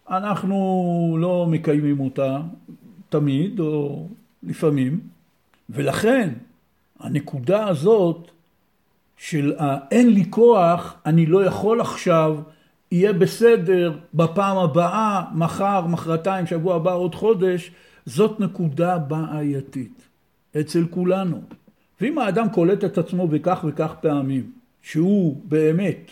אנחנו 0.09 1.17
לא 1.19 1.47
מקיימים 1.49 1.99
אותה 1.99 2.41
תמיד 3.09 3.59
או 3.59 4.07
לפעמים, 4.43 4.99
ולכן 5.69 6.29
הנקודה 6.99 7.67
הזאת 7.67 8.31
של 9.17 9.53
אין 9.91 10.09
לי 10.09 10.25
כוח, 10.29 10.95
אני 11.05 11.25
לא 11.25 11.45
יכול 11.45 11.81
עכשיו, 11.81 12.37
יהיה 12.91 13.13
בסדר 13.13 13.97
בפעם 14.13 14.57
הבאה, 14.57 15.23
מחר, 15.33 15.87
מחרתיים, 15.87 16.47
שבוע 16.47 16.75
הבא, 16.75 16.93
עוד 16.93 17.15
חודש, 17.15 17.71
זאת 18.05 18.39
נקודה 18.39 18.97
בעייתית 18.97 20.01
אצל 20.59 20.85
כולנו. 20.89 21.41
ואם 22.01 22.17
האדם 22.17 22.49
קולט 22.49 22.83
את 22.83 22.97
עצמו 22.97 23.27
בכך 23.27 23.65
וכך 23.67 23.93
פעמים, 24.01 24.51
שהוא 24.81 25.41
באמת 25.45 26.11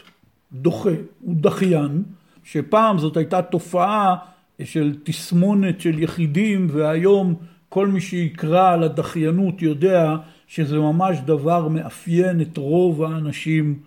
דוחה, 0.54 0.90
הוא 1.22 1.36
דחיין, 1.36 2.04
שפעם 2.44 2.98
זאת 2.98 3.18
הייתה 3.18 3.42
תופעה 3.42 4.16
של 4.64 4.96
תסמונת 5.04 5.82
של 5.82 6.00
יחידים, 6.00 6.68
והיום 6.72 7.36
כל 7.70 7.88
מי 7.88 8.02
שיקרא 8.02 8.74
על 8.74 8.84
הדחיינות 8.84 9.62
יודע 9.62 10.16
שזה 10.48 10.80
ממש 10.80 11.18
דבר 11.26 11.68
מאפיין 11.68 12.42
את 12.42 12.58
רוב 12.58 13.04
האנשים 13.04 13.80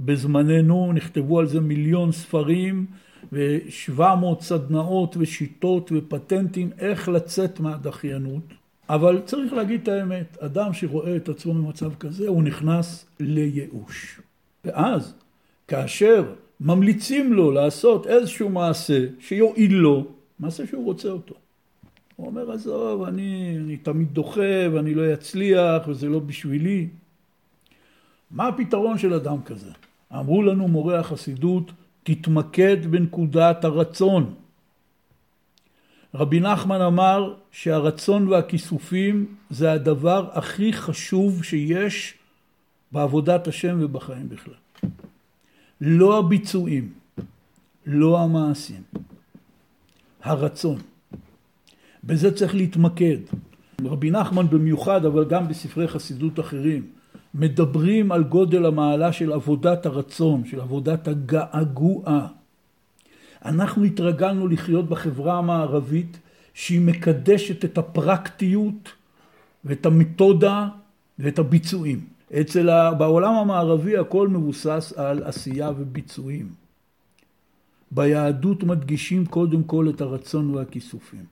בזמננו, 0.00 0.92
נכתבו 0.92 1.40
על 1.40 1.46
זה 1.46 1.60
מיליון 1.60 2.12
ספרים 2.12 2.86
ושבע 3.32 4.14
מאות 4.14 4.42
סדנאות 4.42 5.16
ושיטות 5.18 5.92
ופטנטים 5.94 6.70
איך 6.78 7.08
לצאת 7.08 7.60
מהדחיינות. 7.60 8.54
אבל 8.88 9.22
צריך 9.24 9.52
להגיד 9.52 9.80
את 9.82 9.88
האמת, 9.88 10.38
אדם 10.40 10.72
שרואה 10.72 11.16
את 11.16 11.28
עצמו 11.28 11.54
במצב 11.54 11.94
כזה, 11.94 12.28
הוא 12.28 12.42
נכנס 12.42 13.06
לייאוש. 13.20 14.20
ואז, 14.64 15.14
כאשר 15.68 16.24
ממליצים 16.60 17.32
לו 17.32 17.50
לעשות 17.50 18.06
איזשהו 18.06 18.48
מעשה 18.48 19.06
שיועיל 19.20 19.74
לו, 19.74 20.04
מעשה 20.38 20.66
שהוא 20.66 20.84
רוצה 20.84 21.08
אותו. 21.08 21.34
הוא 22.16 22.26
אומר, 22.26 22.52
עזוב, 22.52 23.02
אני, 23.02 23.56
אני 23.64 23.76
תמיד 23.76 24.08
דוחה 24.12 24.70
ואני 24.72 24.94
לא 24.94 25.12
אצליח 25.14 25.88
וזה 25.88 26.08
לא 26.08 26.18
בשבילי. 26.18 26.88
מה 28.30 28.48
הפתרון 28.48 28.98
של 28.98 29.14
אדם 29.14 29.42
כזה? 29.42 29.70
אמרו 30.14 30.42
לנו 30.42 30.68
מורי 30.68 30.96
החסידות, 30.96 31.70
תתמקד 32.02 32.86
בנקודת 32.86 33.64
הרצון. 33.64 34.34
רבי 36.14 36.40
נחמן 36.40 36.80
אמר 36.80 37.34
שהרצון 37.52 38.28
והכיסופים 38.28 39.26
זה 39.50 39.72
הדבר 39.72 40.28
הכי 40.32 40.72
חשוב 40.72 41.44
שיש 41.44 42.14
בעבודת 42.92 43.48
השם 43.48 43.78
ובחיים 43.80 44.28
בכלל. 44.28 44.63
לא 45.80 46.18
הביצועים, 46.18 46.92
לא 47.86 48.20
המעשים, 48.20 48.82
הרצון. 50.22 50.78
בזה 52.04 52.34
צריך 52.34 52.54
להתמקד. 52.54 53.18
רבי 53.84 54.10
נחמן 54.10 54.46
במיוחד, 54.50 55.04
אבל 55.04 55.24
גם 55.24 55.48
בספרי 55.48 55.88
חסידות 55.88 56.40
אחרים, 56.40 56.86
מדברים 57.34 58.12
על 58.12 58.24
גודל 58.24 58.66
המעלה 58.66 59.12
של 59.12 59.32
עבודת 59.32 59.86
הרצון, 59.86 60.44
של 60.44 60.60
עבודת 60.60 61.08
הגעגוע. 61.08 62.26
אנחנו 63.44 63.84
התרגלנו 63.84 64.48
לחיות 64.48 64.88
בחברה 64.88 65.38
המערבית 65.38 66.18
שהיא 66.54 66.80
מקדשת 66.80 67.64
את 67.64 67.78
הפרקטיות 67.78 68.92
ואת 69.64 69.86
המתודה 69.86 70.68
ואת 71.18 71.38
הביצועים. 71.38 72.13
אצל, 72.32 72.68
ה... 72.68 72.94
בעולם 72.94 73.34
המערבי 73.34 73.96
הכל 73.96 74.28
מבוסס 74.28 74.92
על 74.96 75.22
עשייה 75.22 75.70
וביצועים. 75.76 76.48
ביהדות 77.90 78.62
מדגישים 78.62 79.26
קודם 79.26 79.62
כל 79.62 79.88
את 79.88 80.00
הרצון 80.00 80.54
והכיסופים. 80.54 81.24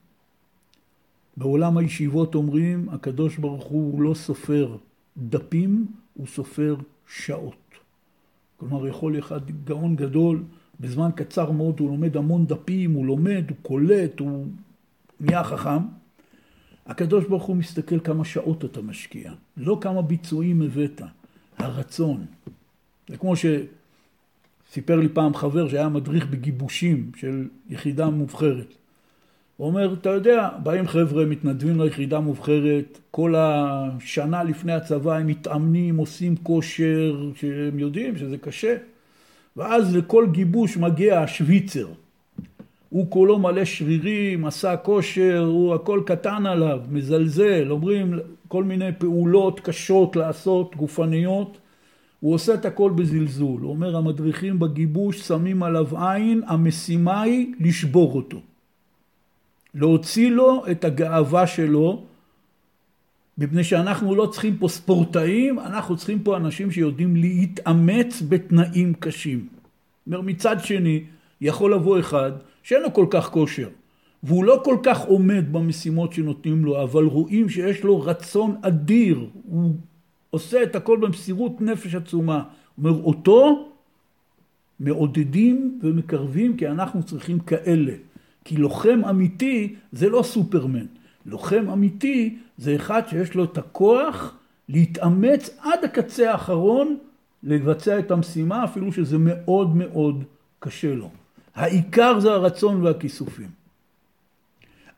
בעולם 1.37 1.79
הישיבות 1.79 2.35
אומרים, 2.35 2.89
הקדוש 2.89 3.37
ברוך 3.37 3.65
הוא 3.65 4.03
לא 4.03 4.15
סופר 4.15 4.77
דפים, 5.17 5.87
הוא 6.15 6.27
סופר 6.27 6.77
שעות. 7.09 7.55
כלומר, 8.57 8.87
יכול 8.87 9.19
אחד 9.19 9.41
גאון 9.65 9.97
גדול, 9.97 10.43
בזמן 10.81 11.11
קצר 11.15 11.51
מאוד 11.51 11.81
הוא 11.81 11.91
לומד 11.91 12.17
המון 12.17 12.47
דפים, 12.47 12.93
הוא 12.93 13.07
לומד, 13.07 13.45
הוא 13.49 13.57
קולט, 13.63 14.21
הוא 14.21 14.47
נהיה 15.21 15.45
חכם. 15.45 16.02
הקדוש 16.87 17.25
ברוך 17.25 17.45
הוא 17.45 17.57
מסתכל 17.57 18.01
כמה 18.01 18.25
שעות 18.25 18.65
אתה 18.65 18.83
משקיע, 18.83 19.33
לא 19.57 19.79
כמה 19.81 20.03
ביצועים 20.03 20.63
הבאת, 20.63 21.03
הרצון. 21.59 22.25
זה 23.09 23.17
כמו 23.17 23.35
שסיפר 23.37 24.97
לי 24.97 25.09
פעם 25.09 25.35
חבר 25.35 25.69
שהיה 25.69 25.89
מדריך 25.89 26.27
בגיבושים 26.27 27.11
של 27.17 27.49
יחידה 27.71 28.11
מובחרת. 28.11 28.75
הוא 29.57 29.67
אומר, 29.67 29.93
אתה 29.93 30.11
יודע, 30.11 30.49
באים 30.63 30.87
חבר'ה, 30.87 31.25
מתנדבים 31.25 31.81
ליחידה 31.81 32.21
מובחרת, 32.21 32.99
כל 33.11 33.35
השנה 33.37 34.43
לפני 34.45 34.73
הצבא 34.73 35.17
הם 35.17 35.27
מתאמנים, 35.27 35.97
עושים 35.97 36.37
כושר, 36.37 37.31
שהם 37.37 37.79
יודעים 37.79 38.19
שזה 38.19 38.39
קשה, 38.39 38.77
ואז 39.57 39.97
לכל 39.97 40.27
גיבוש 40.33 40.77
מגיע 40.77 41.21
השוויצר. 41.21 41.89
הוא 42.93 43.07
כולו 43.11 43.39
מלא 43.39 43.65
שרירים, 43.65 44.45
עשה 44.45 44.77
כושר, 44.77 45.45
הוא 45.45 45.75
הכל 45.75 46.03
קטן 46.07 46.47
עליו, 46.47 46.81
מזלזל, 46.91 47.71
אומרים 47.71 48.19
כל 48.49 48.65
מיני 48.65 48.89
פעולות 48.99 49.61
קשות 49.61 50.17
לעשות, 50.17 50.77
גופניות, 50.77 51.59
הוא 52.21 52.35
עושה 52.35 52.55
את 52.55 52.65
הכל 52.65 52.91
בזלזול. 52.91 53.61
הוא 53.61 53.71
אומר, 53.71 53.97
המדריכים 53.97 54.59
בגיבוש 54.59 55.21
שמים 55.21 55.63
עליו 55.63 55.87
עין, 56.07 56.43
המשימה 56.47 57.23
היא 57.23 57.55
לשבור 57.61 58.15
אותו. 58.15 58.41
להוציא 59.75 60.31
לו 60.31 60.65
את 60.71 60.85
הגאווה 60.85 61.47
שלו, 61.47 62.05
מפני 63.39 63.65
שאנחנו 63.65 64.15
לא 64.15 64.27
צריכים 64.27 64.57
פה 64.57 64.69
ספורטאים, 64.69 65.59
אנחנו 65.59 65.97
צריכים 65.97 66.23
פה 66.23 66.37
אנשים 66.37 66.71
שיודעים 66.71 67.17
להתאמץ 67.17 68.23
בתנאים 68.29 68.95
קשים. 68.95 69.49
אומר, 70.07 70.21
מצד 70.21 70.57
שני, 70.61 71.05
יכול 71.41 71.75
לבוא 71.75 72.01
אחד 72.01 72.33
שאין 72.63 72.83
לו 72.83 72.95
כל 72.95 73.07
כך 73.11 73.31
כושר, 73.31 73.69
והוא 74.23 74.45
לא 74.45 74.61
כל 74.65 74.77
כך 74.83 75.01
עומד 75.01 75.53
במשימות 75.53 76.13
שנותנים 76.13 76.65
לו, 76.65 76.83
אבל 76.83 77.05
רואים 77.05 77.49
שיש 77.49 77.85
לו 77.85 78.01
רצון 78.01 78.57
אדיר, 78.63 79.27
הוא 79.45 79.75
עושה 80.31 80.63
את 80.63 80.77
הכל 80.77 80.99
במסירות 81.01 81.61
נפש 81.61 81.95
עצומה. 81.95 82.43
אומר, 82.79 83.03
אותו 83.03 83.69
מעודדים 84.81 85.79
ומקרבים 85.83 86.57
כי 86.57 86.69
אנחנו 86.69 87.03
צריכים 87.03 87.41
כאלה. 87.41 87.93
כי 88.45 88.57
לוחם 88.57 89.01
אמיתי 89.11 89.75
זה 89.93 90.09
לא 90.09 90.23
סופרמן. 90.23 90.87
לוחם 91.27 91.69
אמיתי 91.73 92.37
זה 92.59 92.77
אחד 92.77 93.03
שיש 93.09 93.35
לו 93.35 93.45
את 93.45 93.59
הכוח 93.59 94.37
להתאמץ 94.69 95.59
עד 95.61 95.85
הקצה 95.85 96.33
האחרון 96.33 96.97
לבצע 97.43 97.99
את 97.99 98.11
המשימה, 98.11 98.65
אפילו 98.65 98.93
שזה 98.93 99.19
מאוד 99.19 99.77
מאוד 99.77 100.25
קשה 100.59 100.95
לו. 100.95 101.11
העיקר 101.55 102.21
זה 102.21 102.33
הרצון 102.33 102.83
והכיסופים. 102.83 103.49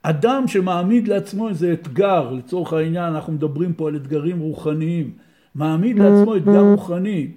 אדם 0.02 0.48
שמעמיד 0.48 1.08
לעצמו 1.08 1.48
איזה 1.48 1.72
אתגר, 1.72 2.30
לצורך 2.30 2.72
העניין 2.72 3.14
אנחנו 3.14 3.32
מדברים 3.32 3.72
פה 3.72 3.88
על 3.88 3.96
אתגרים 3.96 4.40
רוחניים, 4.40 5.10
מעמיד 5.54 5.98
לעצמו 5.98 6.36
אתגר 6.36 6.60
רוחני, 6.60 7.28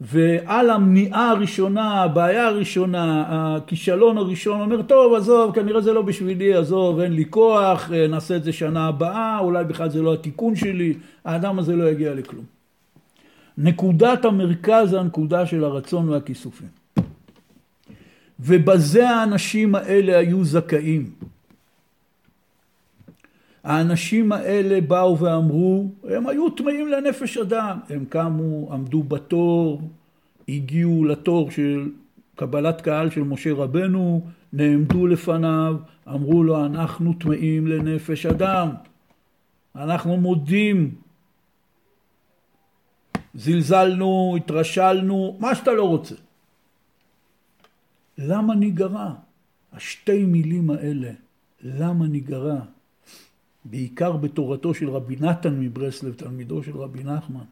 ועל 0.00 0.70
המניעה 0.70 1.30
הראשונה, 1.30 2.02
הבעיה 2.02 2.46
הראשונה, 2.46 3.24
הכישלון 3.28 4.18
הראשון, 4.18 4.60
אומר 4.60 4.82
טוב 4.82 5.14
עזוב 5.14 5.54
כנראה 5.54 5.80
זה 5.80 5.92
לא 5.92 6.02
בשבילי, 6.02 6.54
עזוב 6.54 7.00
אין 7.00 7.12
לי 7.12 7.24
כוח, 7.30 7.90
נעשה 8.08 8.36
את 8.36 8.44
זה 8.44 8.52
שנה 8.52 8.86
הבאה, 8.86 9.38
אולי 9.38 9.64
בכלל 9.64 9.90
זה 9.90 10.02
לא 10.02 10.14
התיקון 10.14 10.56
שלי, 10.56 10.94
האדם 11.24 11.58
הזה 11.58 11.76
לא 11.76 11.90
יגיע 11.90 12.14
לכלום. 12.14 12.44
נקודת 13.58 14.24
המרכז 14.24 14.90
זה 14.90 15.00
הנקודה 15.00 15.46
של 15.46 15.64
הרצון 15.64 16.08
והכיסופים. 16.08 16.83
ובזה 18.44 19.10
האנשים 19.10 19.74
האלה 19.74 20.18
היו 20.18 20.44
זכאים. 20.44 21.10
האנשים 23.64 24.32
האלה 24.32 24.80
באו 24.80 25.18
ואמרו, 25.18 25.90
הם 26.08 26.26
היו 26.26 26.50
טמאים 26.50 26.88
לנפש 26.88 27.36
אדם. 27.36 27.78
הם 27.90 28.04
קמו, 28.08 28.72
עמדו 28.72 29.02
בתור, 29.02 29.82
הגיעו 30.48 31.04
לתור 31.04 31.50
של 31.50 31.90
קבלת 32.36 32.80
קהל 32.80 33.10
של 33.10 33.22
משה 33.22 33.52
רבנו, 33.52 34.26
נעמדו 34.52 35.06
לפניו, 35.06 35.76
אמרו 36.08 36.44
לו, 36.44 36.66
אנחנו 36.66 37.12
טמאים 37.12 37.66
לנפש 37.66 38.26
אדם. 38.26 38.68
אנחנו 39.76 40.16
מודים. 40.16 40.94
זלזלנו, 43.34 44.34
התרשלנו, 44.36 45.36
מה 45.40 45.54
שאתה 45.54 45.72
לא 45.72 45.88
רוצה. 45.88 46.14
למה 48.18 48.54
ניגרע? 48.54 49.14
השתי 49.72 50.24
מילים 50.24 50.70
האלה, 50.70 51.10
למה 51.62 52.06
ניגרע? 52.06 52.60
בעיקר 53.64 54.12
בתורתו 54.16 54.74
של 54.74 54.90
רבי 54.90 55.16
נתן 55.20 55.60
מברסלב, 55.60 56.14
תלמידו 56.14 56.62
של 56.62 56.76
רבי 56.76 57.04
נחמן. 57.04 57.44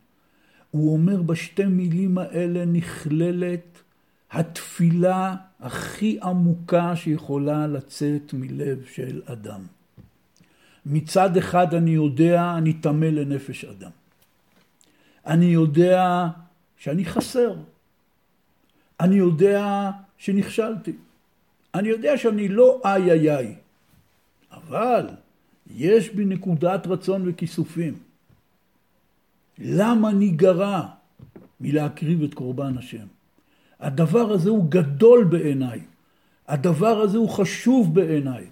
הוא 0.71 0.93
אומר 0.93 1.23
בשתי 1.23 1.65
מילים 1.65 2.19
האלה 2.19 2.65
נכללת 2.65 3.83
התפילה 4.31 5.37
הכי 5.61 6.19
עמוקה 6.23 6.97
שיכולה 6.97 7.67
לצאת 7.67 8.33
מלב 8.33 8.85
של 8.87 9.23
אדם. 9.25 9.61
מצד 10.87 11.37
אחד 11.37 11.75
אני 11.75 11.91
יודע, 11.91 12.55
אני 12.59 12.73
טמא 12.73 13.05
לנפש 13.07 13.65
אדם. 13.65 13.91
אני 15.27 15.45
יודע 15.45 16.29
שאני 16.77 17.05
חסר. 17.05 17.55
אני 19.01 19.15
יודע 19.15 19.91
שנכשלתי. 20.23 20.93
אני 21.75 21.89
יודע 21.89 22.17
שאני 22.17 22.49
לא 22.49 22.81
איי 22.85 23.13
איי 23.13 23.37
איי. 23.37 23.55
אבל 24.53 25.07
יש 25.77 26.11
בי 26.11 26.25
נקודת 26.25 26.87
רצון 26.87 27.23
וכיסופים. 27.27 27.95
למה 29.59 30.13
ניגרע 30.13 30.87
מלהקריב 31.61 32.23
את 32.23 32.35
קורבן 32.35 32.79
השם? 32.79 33.07
הדבר 33.81 34.33
הזה 34.33 34.51
הוא 34.51 34.67
גדול 34.69 35.25
בעיניי. 35.25 35.81
הדבר 36.49 37.01
הזה 37.01 37.19
הוא 37.19 37.29
חשוב 37.29 37.95
בעיניי. 37.95 38.47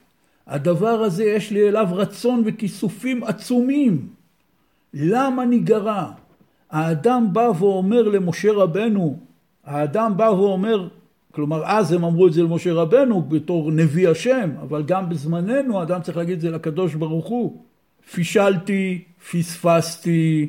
הדבר 0.47 1.03
הזה 1.03 1.25
יש 1.25 1.51
לי 1.51 1.69
אליו 1.69 1.87
רצון 1.91 2.43
וכיסופים 2.47 3.25
עצומים. 3.25 4.09
למה 4.95 5.45
ניגרע? 5.45 6.13
האדם 6.71 7.33
בא 7.33 7.51
ואומר 7.59 8.03
למשה 8.03 8.53
רבנו, 8.53 9.19
האדם 9.65 10.17
בא 10.17 10.25
ואומר, 10.25 10.89
כלומר 11.33 11.63
אז 11.65 11.93
הם 11.93 12.05
אמרו 12.05 12.27
את 12.27 12.33
זה 12.33 12.43
למשה 12.43 12.73
רבנו 12.73 13.23
בתור 13.23 13.73
נביא 13.73 14.09
השם, 14.09 14.51
אבל 14.63 14.83
גם 14.83 15.09
בזמננו 15.09 15.83
אדם 15.83 16.01
צריך 16.03 16.17
להגיד 16.17 16.35
את 16.35 16.41
זה 16.41 16.51
לקדוש 16.51 16.95
ברוך 16.95 17.27
הוא. 17.27 17.63
פישלתי, 18.13 19.05
פספסתי, 19.31 20.49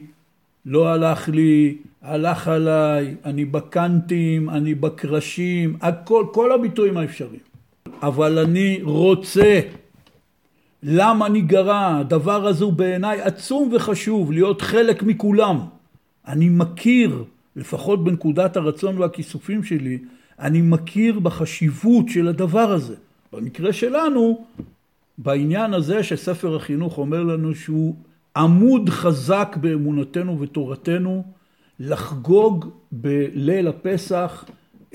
לא 0.65 0.87
הלך 0.87 1.29
לי, 1.29 1.77
הלך 2.01 2.47
עליי, 2.47 3.15
אני 3.25 3.45
בקנטים, 3.45 4.49
אני 4.49 4.75
בקרשים, 4.75 5.77
הכל, 5.81 6.25
כל 6.33 6.51
הביטויים 6.51 6.97
האפשריים. 6.97 7.41
אבל 8.03 8.39
אני 8.39 8.79
רוצה. 8.83 9.59
למה 10.83 11.29
ניגרע? 11.29 11.97
הדבר 11.97 12.47
הזה 12.47 12.63
הוא 12.65 12.73
בעיניי 12.73 13.21
עצום 13.21 13.69
וחשוב, 13.73 14.31
להיות 14.31 14.61
חלק 14.61 15.03
מכולם. 15.03 15.59
אני 16.27 16.49
מכיר, 16.49 17.23
לפחות 17.55 18.03
בנקודת 18.03 18.57
הרצון 18.57 18.97
והכיסופים 18.97 19.63
שלי, 19.63 19.99
אני 20.41 20.61
מכיר 20.61 21.19
בחשיבות 21.19 22.09
של 22.09 22.27
הדבר 22.27 22.71
הזה. 22.71 22.95
במקרה 23.33 23.73
שלנו, 23.73 24.45
בעניין 25.17 25.73
הזה 25.73 26.03
שספר 26.03 26.55
החינוך 26.55 26.97
אומר 26.97 27.23
לנו 27.23 27.55
שהוא 27.55 27.95
עמוד 28.35 28.89
חזק 28.89 29.57
באמונתנו 29.61 30.39
ותורתנו, 30.39 31.23
לחגוג 31.79 32.69
בליל 32.91 33.67
הפסח 33.67 34.45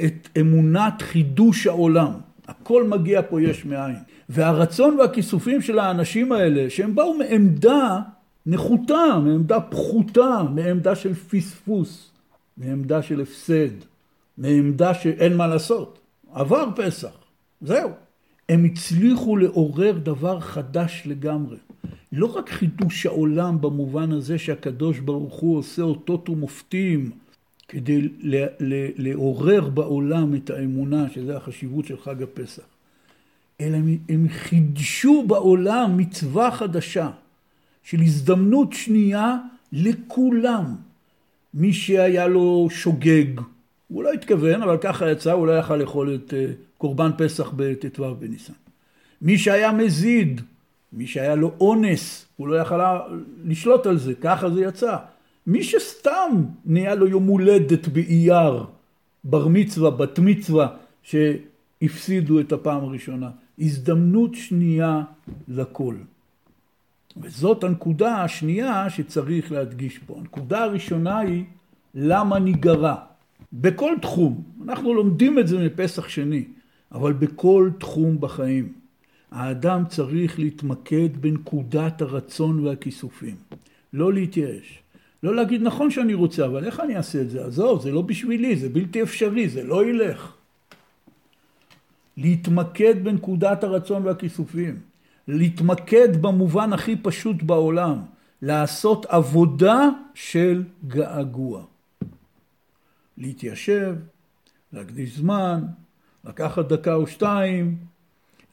את 0.04 0.28
אמונת 0.40 1.02
חידוש 1.02 1.66
העולם. 1.66 2.12
הכל 2.48 2.88
מגיע 2.88 3.22
פה 3.22 3.42
יש 3.42 3.64
מאין. 3.64 3.96
והרצון 4.28 4.98
והכיסופים 5.00 5.62
של 5.62 5.78
האנשים 5.78 6.32
האלה, 6.32 6.70
שהם 6.70 6.94
באו 6.94 7.18
מעמדה 7.18 7.98
נחותה, 8.46 9.18
מעמדה 9.24 9.60
פחותה, 9.60 10.42
מעמדה 10.54 10.94
של 10.94 11.14
פספוס, 11.14 12.10
מעמדה 12.56 13.02
של 13.02 13.20
הפסד, 13.20 13.74
מעמדה 14.38 14.94
שאין 14.94 15.36
מה 15.36 15.46
לעשות. 15.46 15.98
עבר 16.32 16.68
פסח, 16.76 17.16
זהו. 17.60 17.90
הם 18.48 18.64
הצליחו 18.64 19.36
לעורר 19.36 19.98
דבר 19.98 20.40
חדש 20.40 21.02
לגמרי. 21.06 21.56
לא 22.12 22.36
רק 22.36 22.50
חידוש 22.50 23.06
העולם 23.06 23.60
במובן 23.60 24.12
הזה 24.12 24.38
שהקדוש 24.38 24.98
ברוך 24.98 25.34
הוא 25.34 25.58
עושה 25.58 25.82
אותות 25.82 26.28
ומופתים 26.28 27.10
כדי 27.68 28.08
לעורר 28.98 29.68
בעולם 29.68 30.34
את 30.34 30.50
האמונה, 30.50 31.10
שזה 31.10 31.36
החשיבות 31.36 31.84
של 31.86 31.96
חג 31.96 32.22
הפסח, 32.22 32.62
אלא 33.60 33.78
הם, 34.08 34.28
חידשו 34.28 35.24
בעולם 35.26 35.96
מצווה 35.96 36.50
חדשה 36.50 37.10
של 37.82 38.00
הזדמנות 38.00 38.72
שנייה 38.72 39.36
לכולם. 39.72 40.74
מי 41.54 41.72
שהיה 41.72 42.26
לו 42.26 42.68
שוגג, 42.70 43.40
הוא 43.88 44.04
לא 44.04 44.12
התכוון, 44.12 44.62
אבל 44.62 44.76
ככה 44.80 45.10
יצא, 45.10 45.32
הוא 45.32 45.46
לא 45.46 45.58
יכל 45.58 45.76
לאכול 45.76 46.14
את 46.14 46.34
אה, 46.34 46.46
קורבן 46.78 47.10
פסח 47.18 47.52
בט"ו 47.56 48.14
בניסן. 48.14 48.52
מי 49.22 49.38
שהיה 49.38 49.72
מזיד, 49.72 50.40
מי 50.92 51.06
שהיה 51.06 51.34
לו 51.34 51.52
אונס, 51.60 52.26
הוא 52.36 52.48
לא 52.48 52.60
יכל 52.60 52.80
לשלוט 53.44 53.86
על 53.86 53.98
זה, 53.98 54.14
ככה 54.14 54.50
זה 54.50 54.60
יצא. 54.60 54.96
מי 55.46 55.62
שסתם 55.62 56.44
נהיה 56.64 56.94
לו 56.94 57.06
יום 57.06 57.26
הולדת 57.26 57.88
באייר, 57.88 58.64
בר 59.24 59.48
מצווה, 59.48 59.90
בת 59.90 60.18
מצווה, 60.18 60.68
שהפסידו 61.02 62.40
את 62.40 62.52
הפעם 62.52 62.84
הראשונה. 62.84 63.30
הזדמנות 63.58 64.34
שנייה 64.34 65.02
לכל. 65.48 65.94
וזאת 67.16 67.64
הנקודה 67.64 68.22
השנייה 68.22 68.90
שצריך 68.90 69.52
להדגיש 69.52 69.98
פה. 69.98 70.14
הנקודה 70.18 70.64
הראשונה 70.64 71.18
היא 71.18 71.44
למה 71.94 72.38
ניגרע. 72.38 72.96
בכל 73.52 73.92
תחום, 74.02 74.42
אנחנו 74.64 74.94
לומדים 74.94 75.38
את 75.38 75.48
זה 75.48 75.66
מפסח 75.66 76.08
שני, 76.08 76.44
אבל 76.92 77.12
בכל 77.12 77.70
תחום 77.78 78.20
בחיים. 78.20 78.72
האדם 79.30 79.82
צריך 79.88 80.38
להתמקד 80.38 81.08
בנקודת 81.20 82.02
הרצון 82.02 82.66
והכיסופים. 82.66 83.36
לא 83.92 84.12
להתייאש. 84.12 84.82
לא 85.22 85.34
להגיד 85.34 85.62
נכון 85.62 85.90
שאני 85.90 86.14
רוצה, 86.14 86.46
אבל 86.46 86.64
איך 86.64 86.80
אני 86.80 86.96
אעשה 86.96 87.20
את 87.20 87.30
זה? 87.30 87.44
עזוב, 87.44 87.82
זה 87.82 87.90
לא 87.90 88.02
בשבילי, 88.02 88.56
זה 88.56 88.68
בלתי 88.68 89.02
אפשרי, 89.02 89.48
זה 89.48 89.64
לא 89.64 89.86
ילך. 89.86 90.32
להתמקד 92.16 93.04
בנקודת 93.04 93.64
הרצון 93.64 94.06
והכיסופים. 94.06 94.78
להתמקד 95.28 96.22
במובן 96.22 96.72
הכי 96.72 96.96
פשוט 96.96 97.42
בעולם. 97.42 97.98
לעשות 98.42 99.06
עבודה 99.06 99.88
של 100.14 100.62
געגוע. 100.86 101.62
להתיישב, 103.18 103.96
להקדיש 104.72 105.16
זמן, 105.16 105.62
לקחת 106.24 106.68
דקה 106.68 106.94
או 106.94 107.06
שתיים, 107.06 107.76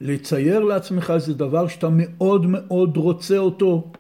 לצייר 0.02 0.60
לעצמך 0.60 1.12
איזה 1.16 1.34
דבר 1.34 1.68
שאתה 1.68 1.88
מאוד 1.92 2.46
מאוד 2.46 2.98
רוצה 2.98 3.38
אותו, 3.38 3.92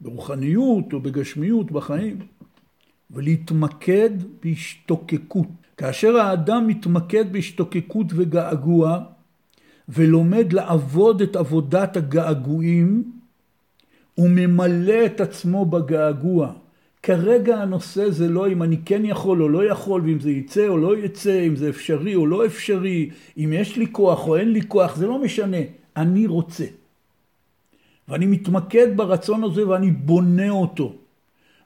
ברוחניות 0.00 0.92
או 0.92 1.00
בגשמיות 1.00 1.70
בחיים, 1.70 2.18
ולהתמקד 3.10 4.10
בהשתוקקות. 4.42 5.48
כאשר 5.76 6.16
האדם 6.16 6.66
מתמקד 6.66 7.32
בהשתוקקות 7.32 8.06
וגעגוע, 8.10 9.04
ולומד 9.88 10.52
לעבוד 10.52 11.22
את 11.22 11.36
עבודת 11.36 11.96
הגעגועים, 11.96 13.12
הוא 14.14 14.28
ממלא 14.30 15.06
את 15.06 15.20
עצמו 15.20 15.66
בגעגוע. 15.66 16.52
כרגע 17.02 17.62
הנושא 17.62 18.10
זה 18.10 18.28
לא 18.28 18.48
אם 18.48 18.62
אני 18.62 18.76
כן 18.84 19.04
יכול 19.04 19.42
או 19.42 19.48
לא 19.48 19.64
יכול, 19.64 20.02
ואם 20.04 20.20
זה 20.20 20.30
יצא 20.30 20.68
או 20.68 20.78
לא 20.78 20.98
יצא, 20.98 21.46
אם 21.46 21.56
זה 21.56 21.68
אפשרי 21.68 22.14
או 22.14 22.26
לא 22.26 22.46
אפשרי, 22.46 23.10
אם 23.38 23.52
יש 23.52 23.76
לי 23.76 23.86
כוח 23.92 24.28
או 24.28 24.36
אין 24.36 24.52
לי 24.52 24.60
כוח, 24.68 24.96
זה 24.96 25.06
לא 25.06 25.22
משנה. 25.22 25.56
אני 25.96 26.26
רוצה. 26.26 26.64
ואני 28.08 28.26
מתמקד 28.26 28.96
ברצון 28.96 29.44
הזה 29.44 29.68
ואני 29.68 29.90
בונה 29.90 30.50
אותו. 30.50 30.94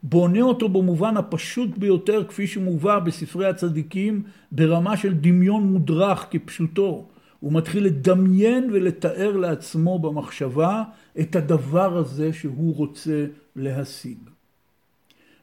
בונה 0.03 0.41
אותו 0.41 0.69
במובן 0.69 1.17
הפשוט 1.17 1.79
ביותר 1.79 2.25
כפי 2.29 2.47
שמובא 2.47 2.99
בספרי 2.99 3.47
הצדיקים 3.47 4.23
ברמה 4.53 4.97
של 4.97 5.15
דמיון 5.15 5.63
מודרך 5.63 6.27
כפשוטו. 6.31 7.07
הוא 7.41 7.53
מתחיל 7.53 7.85
לדמיין 7.85 8.71
ולתאר 8.73 9.37
לעצמו 9.37 9.99
במחשבה 9.99 10.83
את 11.21 11.37
הדבר 11.37 11.97
הזה 11.97 12.33
שהוא 12.33 12.77
רוצה 12.77 13.27
להשיג. 13.57 14.32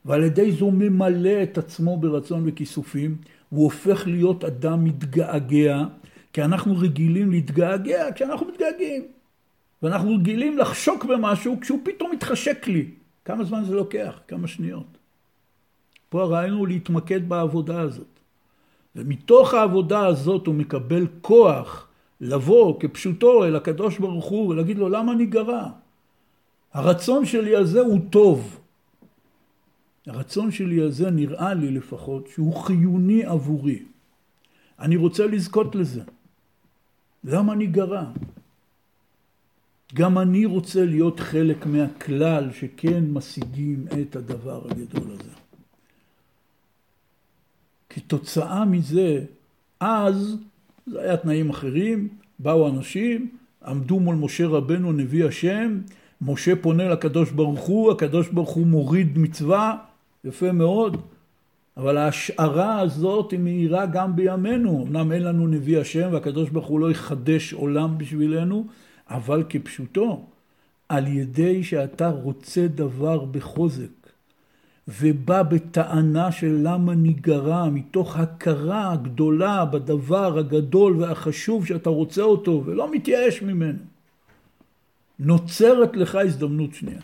ועל 0.09 0.23
ידי 0.23 0.51
זו 0.51 0.71
ממלא 0.71 1.43
את 1.43 1.57
עצמו 1.57 1.97
ברצון 1.97 2.43
וכיסופים, 2.45 3.17
הוא 3.49 3.63
הופך 3.63 4.07
להיות 4.07 4.43
אדם 4.43 4.83
מתגעגע, 4.83 5.83
כי 6.33 6.43
אנחנו 6.43 6.77
רגילים 6.77 7.31
להתגעגע 7.31 8.11
כשאנחנו 8.15 8.47
מתגעגעים. 8.47 9.03
ואנחנו 9.83 10.15
רגילים 10.15 10.57
לחשוק 10.57 11.05
במשהו 11.05 11.57
כשהוא 11.61 11.79
פתאום 11.83 12.11
מתחשק 12.11 12.67
לי. 12.67 12.85
כמה 13.25 13.43
זמן 13.43 13.63
זה 13.65 13.75
לוקח? 13.75 14.19
כמה 14.27 14.47
שניות. 14.47 14.97
פה 16.09 16.21
הרעיון 16.21 16.57
הוא 16.57 16.67
להתמקד 16.67 17.29
בעבודה 17.29 17.81
הזאת. 17.81 18.19
ומתוך 18.95 19.53
העבודה 19.53 20.05
הזאת 20.07 20.47
הוא 20.47 20.55
מקבל 20.55 21.07
כוח 21.21 21.87
לבוא 22.21 22.79
כפשוטו 22.79 23.45
אל 23.45 23.55
הקדוש 23.55 23.99
ברוך 23.99 24.25
הוא 24.25 24.47
ולהגיד 24.47 24.77
לו 24.77 24.89
למה 24.89 25.11
אני 25.11 25.25
גרע? 25.25 25.69
הרצון 26.73 27.25
שלי 27.25 27.55
הזה 27.55 27.79
הוא 27.79 27.99
טוב. 28.09 28.59
הרצון 30.09 30.51
שלי 30.51 30.81
הזה 30.81 31.11
נראה 31.11 31.53
לי 31.53 31.71
לפחות 31.71 32.27
שהוא 32.33 32.55
חיוני 32.55 33.25
עבורי. 33.25 33.79
אני 34.79 34.95
רוצה 34.95 35.27
לזכות 35.27 35.75
לזה. 35.75 36.01
למה 37.23 37.53
אני 37.53 37.67
גרע? 37.67 38.05
גם 39.93 40.17
אני 40.17 40.45
רוצה 40.45 40.85
להיות 40.85 41.19
חלק 41.19 41.65
מהכלל 41.65 42.51
שכן 42.51 43.03
משיגים 43.09 43.85
את 44.01 44.15
הדבר 44.15 44.61
הגדול 44.65 45.11
הזה. 45.11 45.31
כתוצאה 47.89 48.65
מזה, 48.65 49.25
אז, 49.79 50.37
זה 50.87 51.01
היה 51.01 51.17
תנאים 51.17 51.49
אחרים, 51.49 52.07
באו 52.39 52.69
אנשים, 52.69 53.29
עמדו 53.65 53.99
מול 53.99 54.15
משה 54.15 54.47
רבנו 54.47 54.91
נביא 54.91 55.25
השם, 55.25 55.79
משה 56.21 56.55
פונה 56.55 56.89
לקדוש 56.89 57.31
ברוך 57.31 57.59
הוא, 57.59 57.91
הקדוש 57.91 58.27
ברוך 58.29 58.49
הוא 58.49 58.67
מוריד 58.67 59.17
מצווה, 59.17 59.88
יפה 60.23 60.51
מאוד, 60.51 60.97
אבל 61.77 61.97
ההשערה 61.97 62.79
הזאת 62.79 63.31
היא 63.31 63.39
מהירה 63.39 63.85
גם 63.85 64.15
בימינו. 64.15 64.85
אמנם 64.87 65.11
אין 65.11 65.23
לנו 65.23 65.47
נביא 65.47 65.79
השם 65.79 66.09
והקדוש 66.11 66.49
ברוך 66.49 66.67
הוא 66.67 66.79
לא 66.79 66.91
יחדש 66.91 67.53
עולם 67.53 67.97
בשבילנו, 67.97 68.65
אבל 69.09 69.43
כפשוטו, 69.49 70.25
על 70.89 71.07
ידי 71.07 71.63
שאתה 71.63 72.09
רוצה 72.09 72.67
דבר 72.67 73.25
בחוזק, 73.25 74.09
ובא 74.87 75.43
בטענה 75.43 76.31
של 76.31 76.59
למה 76.63 76.95
ניגרע, 76.95 77.69
מתוך 77.69 78.17
הכרה 78.17 78.95
גדולה 79.01 79.65
בדבר 79.65 80.37
הגדול 80.37 80.97
והחשוב 80.97 81.65
שאתה 81.65 81.89
רוצה 81.89 82.21
אותו, 82.21 82.63
ולא 82.65 82.91
מתייאש 82.91 83.41
ממנו, 83.41 83.79
נוצרת 85.19 85.95
לך 85.95 86.15
הזדמנות 86.15 86.73
שנייה. 86.73 87.01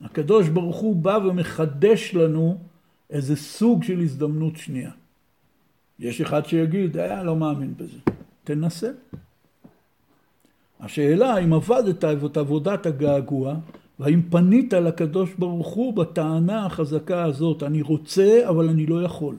הקדוש 0.00 0.48
ברוך 0.48 0.76
הוא 0.76 0.96
בא 0.96 1.18
ומחדש 1.24 2.14
לנו 2.14 2.58
איזה 3.10 3.36
סוג 3.36 3.82
של 3.82 4.00
הזדמנות 4.00 4.56
שנייה. 4.56 4.90
יש 5.98 6.20
אחד 6.20 6.46
שיגיד, 6.46 6.96
אה, 6.96 7.22
לא 7.22 7.36
מאמין 7.36 7.74
בזה. 7.76 7.98
תנסה. 8.44 8.90
השאלה 10.80 11.38
אם 11.38 11.52
עבדת 11.52 12.04
את 12.04 12.36
עבודת 12.36 12.86
הגעגוע, 12.86 13.54
והאם 13.98 14.22
פנית 14.30 14.72
לקדוש 14.72 15.34
ברוך 15.38 15.68
הוא 15.68 15.94
בטענה 15.94 16.66
החזקה 16.66 17.24
הזאת, 17.24 17.62
אני 17.62 17.82
רוצה 17.82 18.48
אבל 18.48 18.68
אני 18.68 18.86
לא 18.86 19.02
יכול. 19.02 19.36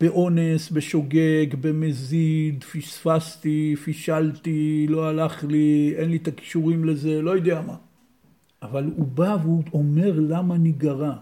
באונס, 0.00 0.70
בשוגג, 0.70 1.46
במזיד, 1.60 2.64
פספסתי, 2.64 3.76
פישלתי, 3.84 4.86
לא 4.88 5.08
הלך 5.08 5.44
לי, 5.44 5.94
אין 5.96 6.10
לי 6.10 6.16
את 6.16 6.28
הכישורים 6.28 6.84
לזה, 6.84 7.22
לא 7.22 7.30
יודע 7.30 7.60
מה. 7.60 7.76
אבל 8.62 8.84
הוא 8.96 9.06
בא 9.06 9.36
והוא 9.42 9.62
אומר 9.72 10.12
למה 10.28 10.58
ניגרע. 10.58 11.14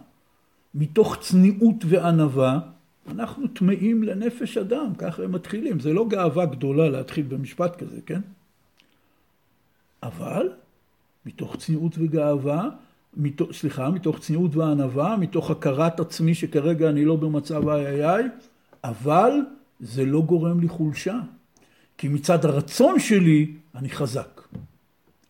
מתוך 0.75 1.17
צניעות 1.21 1.85
וענווה, 1.89 2.59
אנחנו 3.09 3.47
טמאים 3.47 4.03
לנפש 4.03 4.59
אדם, 4.59 4.95
ככה 4.99 5.25
הם 5.25 5.33
מתחילים. 5.33 5.81
זה 5.81 5.93
לא 5.93 6.09
גאווה 6.09 6.47
גדולה 6.47 6.89
להתחיל 6.89 7.27
במשפט 7.27 7.77
כזה, 7.77 8.01
כן? 8.07 8.21
אבל 10.03 10.49
מתוך 11.27 11.57
צניעות 11.57 11.93
וגאווה, 11.99 12.69
מתוך, 13.17 13.53
סליחה, 13.53 13.91
מתוך 13.91 14.19
צניעות 14.19 14.57
וענווה, 14.57 15.17
מתוך 15.17 15.51
הכרת 15.51 16.01
עצמי 16.01 16.35
שכרגע 16.35 16.89
אני 16.89 17.05
לא 17.05 17.17
במצב 17.17 17.69
איי 17.69 17.87
איי 17.87 18.11
איי, 18.11 18.25
אבל 18.85 19.33
זה 19.81 20.05
לא 20.05 20.23
גורם 20.23 20.61
לי 20.61 20.69
חולשה. 20.69 21.21
כי 21.99 22.09
מצד 22.09 22.45
הרצון 22.45 23.01
שלי 23.01 23.55
אני 23.75 23.91
חזק. 23.91 24.41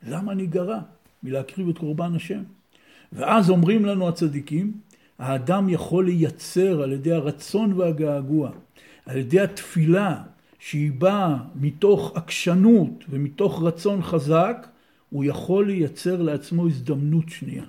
למה 0.03 0.33
אני 0.33 0.47
גרע? 0.47 0.81
מלהקריב 1.23 1.69
את 1.69 1.79
קורבן 1.79 2.15
השם. 2.15 2.43
ואז 3.13 3.51
אומרים 3.51 3.85
לנו 3.85 4.09
הצדיקים, 4.09 4.73
האדם 5.19 5.69
יכול 5.69 6.07
לייצר 6.07 6.83
על 6.83 6.93
ידי 6.93 7.13
הרצון 7.13 7.73
והגעגוע, 7.73 8.51
על 9.07 9.17
ידי 9.17 9.41
התפילה, 9.41 10.23
שהיא 10.59 10.93
באה 10.93 11.37
מתוך 11.55 12.13
עקשנות 12.15 13.05
ומתוך 13.11 13.63
רצון 13.63 14.03
חזק, 14.03 14.67
הוא 15.11 15.25
יכול 15.25 15.67
לייצר 15.67 16.23
לעצמו 16.23 16.67
הזדמנות 16.67 17.29
שנייה. 17.29 17.65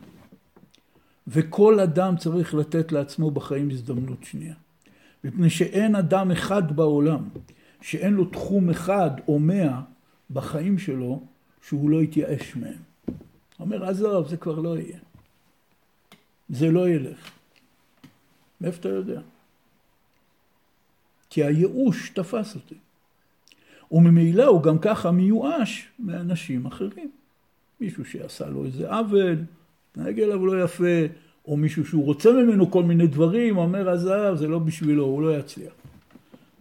וכל 1.27 1.79
אדם 1.79 2.17
צריך 2.17 2.53
לתת 2.53 2.91
לעצמו 2.91 3.31
בחיים 3.31 3.69
הזדמנות 3.69 4.23
שנייה. 4.23 4.55
מפני 5.23 5.49
שאין 5.49 5.95
אדם 5.95 6.31
אחד 6.31 6.75
בעולם 6.75 7.29
שאין 7.81 8.13
לו 8.13 8.25
תחום 8.25 8.69
אחד 8.69 9.09
או 9.27 9.39
מאה 9.39 9.81
בחיים 10.31 10.77
שלו 10.77 11.23
שהוא 11.67 11.89
לא 11.89 12.03
יתייאש 12.03 12.55
מהם. 12.55 12.81
אומר, 13.67 13.85
עזוב, 13.85 14.27
זה 14.27 14.37
כבר 14.37 14.59
לא 14.59 14.77
יהיה. 14.77 14.99
זה 16.49 16.71
לא 16.71 16.89
ילך. 16.89 17.31
מאיפה 18.61 18.79
אתה 18.79 18.89
יודע? 18.89 19.21
כי 21.29 21.43
הייאוש 21.43 22.09
תפס 22.09 22.55
אותי. 22.55 22.75
וממילא 23.91 24.45
הוא 24.45 24.63
גם 24.63 24.79
ככה 24.79 25.11
מיואש 25.11 25.87
מאנשים 25.99 26.65
אחרים. 26.65 27.11
מישהו 27.81 28.05
שעשה 28.05 28.49
לו 28.49 28.65
איזה 28.65 28.89
עוול, 28.89 29.37
התנהג 29.91 30.19
אליו 30.19 30.45
לא 30.45 30.63
יפה, 30.63 31.05
או 31.47 31.57
מישהו 31.57 31.85
שהוא 31.85 32.05
רוצה 32.05 32.31
ממנו 32.31 32.71
כל 32.71 32.83
מיני 32.83 33.07
דברים, 33.07 33.57
אומר 33.57 33.89
עזב, 33.89 34.35
זה 34.35 34.47
לא 34.47 34.59
בשבילו, 34.59 35.03
הוא 35.03 35.21
לא 35.21 35.37
יצליח. 35.37 35.73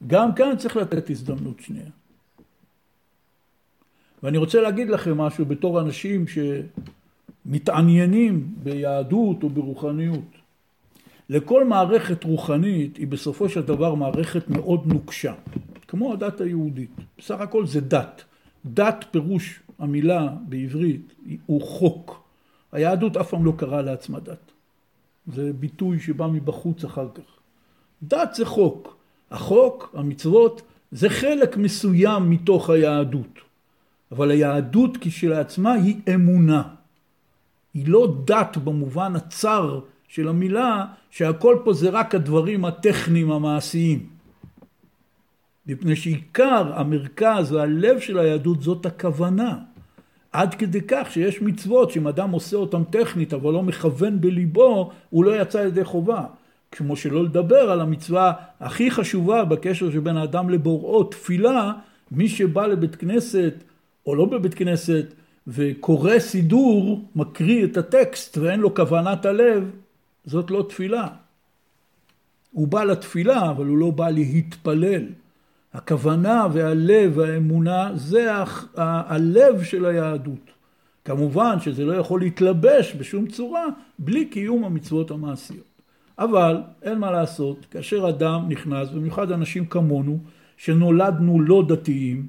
גם 0.07 0.35
כאן 0.35 0.57
צריך 0.57 0.77
לתת 0.77 1.11
הזדמנות 1.11 1.61
שנייה. 1.61 1.91
ואני 4.23 4.39
רוצה 4.39 4.61
להגיד 4.61 4.89
לכם 4.89 5.19
משהו 5.19 5.45
בתור 5.45 5.81
אנשים 5.81 6.25
שמתעניינים 7.47 8.55
ביהדות 8.63 9.43
או 9.43 9.51
ברוחניות. 9.51 10.25
לכל 11.29 11.65
מערכת 11.65 12.25
רוחנית 12.25 12.97
היא 12.97 13.07
בסופו 13.07 13.49
של 13.49 13.63
דבר 13.63 13.95
מערכת 13.95 14.49
מאוד 14.49 14.87
נוקשה, 14.87 15.35
כמו 15.89 16.13
הדת 16.13 16.41
היהודית. 16.41 16.91
בסך 17.19 17.41
הכל 17.41 17.67
זה 17.67 17.81
דת. 17.81 18.25
דת 18.65 19.05
פירוש 19.11 19.61
המילה 19.79 20.29
בעברית 20.49 21.15
הוא 21.47 21.63
חוק. 21.63 22.23
היהדות 22.73 23.17
אף 23.17 23.31
פעם 23.31 23.45
לא 23.45 23.53
קראה 23.57 23.83
לעצמה 23.83 24.21
דת. 24.21 24.53
זה 25.35 25.53
ביטוי 25.53 26.01
שבא 26.01 26.27
מבחוץ 26.27 26.85
אחר 26.85 27.09
כך. 27.15 27.23
דת 28.03 28.35
זה 28.35 28.47
חוק. 28.47 28.97
החוק, 29.31 29.95
המצוות, 29.95 30.63
זה 30.91 31.09
חלק 31.09 31.57
מסוים 31.57 32.31
מתוך 32.31 32.71
היהדות. 32.71 33.39
אבל 34.13 34.31
היהדות 34.31 34.97
כשלעצמה 35.01 35.73
היא 35.73 35.97
אמונה. 36.15 36.76
היא 37.77 37.89
לא 37.89 38.15
דת 38.25 38.57
במובן 38.57 39.17
הצר 39.17 39.81
של 40.09 40.29
המילה, 40.29 40.85
שהכל 41.11 41.57
פה 41.65 41.73
זה 41.73 41.89
רק 41.91 42.15
הדברים 42.15 42.65
הטכניים 42.65 43.31
המעשיים. 43.31 44.07
מפני 45.67 45.97
שעיקר, 45.97 46.73
המרכז 46.75 47.53
והלב 47.53 48.01
של 48.01 48.19
היהדות 48.19 48.63
זאת 48.63 48.87
הכוונה. 48.87 49.59
עד 50.33 50.55
כדי 50.55 50.81
כך 50.89 51.09
שיש 51.11 51.43
מצוות 51.43 51.91
שאם 51.91 52.09
אדם 52.09 52.31
עושה 52.31 52.57
אותן 52.57 52.85
טכנית 52.85 53.35
אבל 53.35 53.53
לא 53.53 53.63
מכוון 53.63 54.21
בליבו, 54.21 54.91
הוא 55.11 55.25
לא 55.25 55.41
יצא 55.41 55.59
ידי 55.59 55.85
חובה. 55.85 56.25
כמו 56.73 56.97
שלא 56.97 57.25
לדבר 57.25 57.71
על 57.71 57.81
המצווה 57.81 58.33
הכי 58.61 58.91
חשובה 58.91 59.45
בקשר 59.45 59.91
שבין 59.91 60.17
האדם 60.17 60.51
לבוראו, 60.51 61.05
תפילה, 61.05 61.73
מי 62.11 62.29
שבא 62.29 62.67
לבית 62.67 62.97
כנסת 62.97 63.55
או 64.07 64.15
לא 64.15 64.25
בבית 64.25 64.55
כנסת 64.55 65.15
וקורא 65.49 66.19
סידור, 66.19 67.05
מקריא 67.17 67.65
את 67.65 67.77
הטקסט 67.77 68.39
ואין 68.39 68.61
לו 68.61 68.75
כוונת 68.75 69.27
הלב, 69.27 69.71
זאת 70.25 70.51
לא 70.51 70.67
תפילה. 70.69 71.09
הוא 72.53 72.69
בא 72.69 72.85
לתפילה, 72.85 73.51
אבל 73.51 73.67
הוא 73.67 73.79
לא 73.79 73.91
בא 73.91 74.11
להתפלל. 74.11 75.03
הכוונה 75.75 76.47
והלב 76.53 77.13
והאמונה 77.17 77.91
זה 77.95 78.33
הלב 78.77 79.63
של 79.63 79.87
היהדות. 79.87 80.51
כמובן 81.05 81.61
שזה 81.61 81.85
לא 81.85 81.93
יכול 81.93 82.21
להתלבש 82.21 82.95
בשום 82.99 83.27
צורה 83.27 83.65
בלי 83.99 84.25
קיום 84.25 84.65
המצוות 84.65 85.11
המעשיות. 85.11 85.77
אבל 86.19 86.61
אין 86.83 86.99
מה 86.99 87.11
לעשות, 87.11 87.67
כאשר 87.71 88.09
אדם 88.09 88.45
נכנס, 88.49 88.89
במיוחד 88.89 89.33
אנשים 89.33 89.67
כמונו, 89.67 90.19
שנולדנו 90.57 91.41
לא 91.41 91.65
דתיים, 91.69 92.27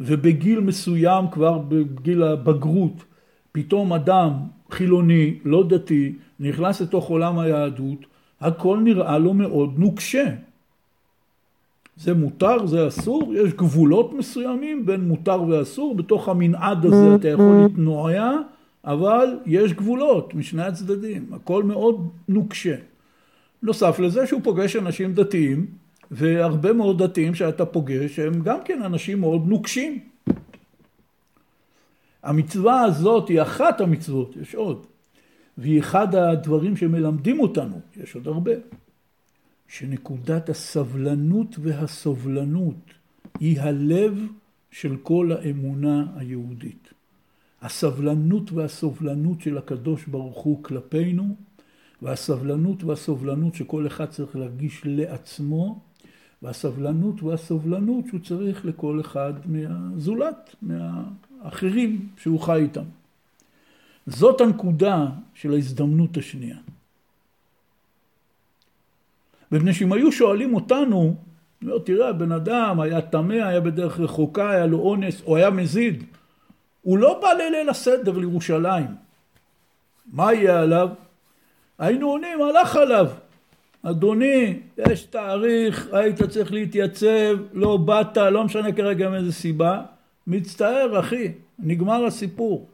ובגיל 0.00 0.60
מסוים, 0.60 1.24
כבר 1.30 1.58
בגיל 1.58 2.22
הבגרות, 2.22 3.04
פתאום 3.52 3.92
אדם 3.92 4.32
חילוני, 4.70 5.38
לא 5.44 5.64
דתי, 5.68 6.12
נכנס 6.40 6.80
לתוך 6.80 7.08
עולם 7.08 7.38
היהדות, 7.38 7.98
הכל 8.40 8.80
נראה 8.84 9.18
לו 9.18 9.34
מאוד 9.34 9.74
נוקשה. 9.78 10.34
זה 11.96 12.14
מותר, 12.14 12.66
זה 12.66 12.88
אסור, 12.88 13.34
יש 13.34 13.52
גבולות 13.52 14.12
מסוימים 14.12 14.86
בין 14.86 15.00
מותר 15.00 15.42
ואסור, 15.42 15.94
בתוך 15.94 16.28
המנעד 16.28 16.86
הזה 16.86 17.14
אתה 17.14 17.28
יכול 17.28 17.56
להתנועע, 17.62 18.32
אבל 18.84 19.38
יש 19.46 19.72
גבולות 19.72 20.34
משני 20.34 20.62
הצדדים, 20.62 21.26
הכל 21.32 21.62
מאוד 21.62 22.08
נוקשה. 22.28 22.74
נוסף 23.62 23.98
לזה 23.98 24.26
שהוא 24.26 24.40
פוגש 24.44 24.76
אנשים 24.76 25.14
דתיים, 25.14 25.66
והרבה 26.10 26.72
מאוד 26.72 27.02
דתיים 27.02 27.34
שאתה 27.34 27.66
פוגש 27.66 28.18
הם 28.18 28.40
גם 28.42 28.58
כן 28.64 28.82
אנשים 28.82 29.20
מאוד 29.20 29.46
נוקשים. 29.46 29.98
המצווה 32.22 32.80
הזאת 32.80 33.28
היא 33.28 33.42
אחת 33.42 33.80
המצוות, 33.80 34.36
יש 34.36 34.54
עוד, 34.54 34.86
והיא 35.58 35.80
אחד 35.80 36.14
הדברים 36.14 36.76
שמלמדים 36.76 37.40
אותנו, 37.40 37.80
יש 37.96 38.14
עוד 38.14 38.26
הרבה. 38.26 38.52
שנקודת 39.68 40.48
הסבלנות 40.48 41.56
והסובלנות 41.58 42.74
היא 43.40 43.60
הלב 43.60 44.26
של 44.70 44.96
כל 45.02 45.30
האמונה 45.32 46.06
היהודית. 46.16 46.88
הסבלנות 47.62 48.52
והסובלנות 48.52 49.40
של 49.40 49.58
הקדוש 49.58 50.06
ברוך 50.06 50.38
הוא 50.38 50.64
כלפינו, 50.64 51.36
והסבלנות 52.02 52.84
והסובלנות 52.84 53.54
שכל 53.54 53.86
אחד 53.86 54.06
צריך 54.06 54.36
להרגיש 54.36 54.82
לעצמו, 54.84 55.80
והסבלנות 56.42 57.22
והסובלנות 57.22 58.04
שהוא 58.06 58.20
צריך 58.20 58.64
לכל 58.64 59.00
אחד 59.00 59.32
מהזולת, 59.44 60.54
מהאחרים 60.62 62.08
שהוא 62.16 62.40
חי 62.40 62.60
איתם. 62.60 62.84
זאת 64.06 64.40
הנקודה 64.40 65.06
של 65.34 65.52
ההזדמנות 65.52 66.16
השנייה. 66.16 66.56
מפני 69.52 69.74
שאם 69.74 69.92
היו 69.92 70.12
שואלים 70.12 70.54
אותנו, 70.54 71.16
אומר, 71.62 71.78
תראה, 71.78 72.08
הבן 72.08 72.32
אדם 72.32 72.80
היה 72.80 73.00
טמא, 73.00 73.32
היה 73.32 73.60
בדרך 73.60 74.00
רחוקה, 74.00 74.50
היה 74.50 74.66
לו 74.66 74.78
אונס, 74.78 75.22
או 75.22 75.36
היה 75.36 75.50
מזיד. 75.50 76.04
הוא 76.82 76.98
לא 76.98 77.20
בא 77.20 77.32
לליל 77.32 77.68
הסדר 77.68 78.18
לירושלים. 78.18 78.86
מה 80.12 80.34
יהיה 80.34 80.60
עליו? 80.60 80.88
היינו 81.78 82.10
עונים, 82.10 82.42
הלך 82.42 82.76
עליו. 82.76 83.10
אדוני, 83.82 84.58
יש 84.78 85.04
תאריך, 85.04 85.88
היית 85.92 86.22
צריך 86.22 86.52
להתייצב, 86.52 87.36
לא 87.52 87.76
באת, 87.76 88.16
לא 88.16 88.44
משנה 88.44 88.72
כרגע 88.72 89.10
מאיזה 89.10 89.32
סיבה. 89.32 89.82
מצטער, 90.26 91.00
אחי, 91.00 91.32
נגמר 91.58 92.04
הסיפור. 92.04 92.68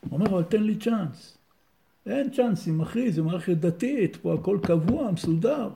הוא 0.00 0.10
אומר, 0.12 0.26
אבל 0.26 0.42
תן 0.42 0.62
לי 0.62 0.76
צ'אנס. 0.76 1.38
אין 2.06 2.30
צ'אנסים, 2.30 2.80
אחי, 2.80 3.12
זה 3.12 3.22
מערכת 3.22 3.56
דתית, 3.56 4.16
פה 4.16 4.34
הכל 4.34 4.58
קבוע, 4.62 5.10
מסודר. 5.10 5.68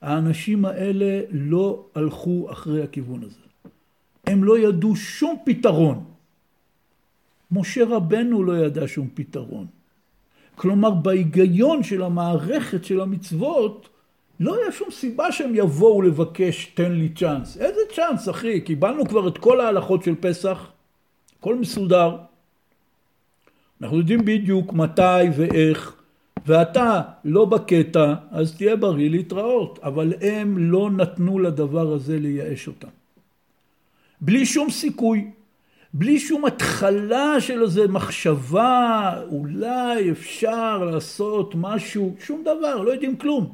האנשים 0.00 0.64
האלה 0.64 1.20
לא 1.30 1.86
הלכו 1.94 2.48
אחרי 2.52 2.82
הכיוון 2.82 3.22
הזה. 3.22 3.40
הם 4.26 4.44
לא 4.44 4.58
ידעו 4.58 4.96
שום 4.96 5.36
פתרון. 5.44 6.04
משה 7.50 7.84
רבנו 7.84 8.44
לא 8.44 8.66
ידע 8.66 8.82
שום 8.86 9.08
פתרון. 9.14 9.66
כלומר, 10.58 10.90
בהיגיון 10.90 11.82
של 11.82 12.02
המערכת 12.02 12.84
של 12.84 13.00
המצוות, 13.00 13.88
לא 14.40 14.54
היה 14.54 14.72
שום 14.72 14.90
סיבה 14.90 15.32
שהם 15.32 15.54
יבואו 15.54 16.02
לבקש, 16.02 16.64
תן 16.74 16.92
לי 16.92 17.08
צ'אנס. 17.08 17.56
איזה 17.56 17.80
צ'אנס, 17.94 18.28
אחי? 18.28 18.60
קיבלנו 18.60 19.08
כבר 19.08 19.28
את 19.28 19.38
כל 19.38 19.60
ההלכות 19.60 20.02
של 20.02 20.14
פסח, 20.20 20.70
הכל 21.38 21.54
מסודר. 21.54 22.16
אנחנו 23.82 23.98
יודעים 23.98 24.24
בדיוק 24.24 24.72
מתי 24.72 25.24
ואיך, 25.36 25.96
ואתה 26.46 27.02
לא 27.24 27.44
בקטע, 27.44 28.14
אז 28.30 28.56
תהיה 28.56 28.76
בריא 28.76 29.10
להתראות. 29.10 29.78
אבל 29.82 30.12
הם 30.20 30.58
לא 30.58 30.90
נתנו 30.90 31.38
לדבר 31.38 31.92
הזה 31.92 32.18
לייאש 32.18 32.68
אותם. 32.68 32.88
בלי 34.20 34.46
שום 34.46 34.70
סיכוי, 34.70 35.30
בלי 35.92 36.18
שום 36.18 36.44
התחלה 36.44 37.40
של 37.40 37.62
איזה 37.62 37.88
מחשבה, 37.88 39.22
אולי 39.28 40.10
אפשר 40.10 40.84
לעשות 40.84 41.54
משהו, 41.54 42.14
שום 42.20 42.40
דבר, 42.42 42.82
לא 42.82 42.90
יודעים 42.90 43.16
כלום. 43.16 43.52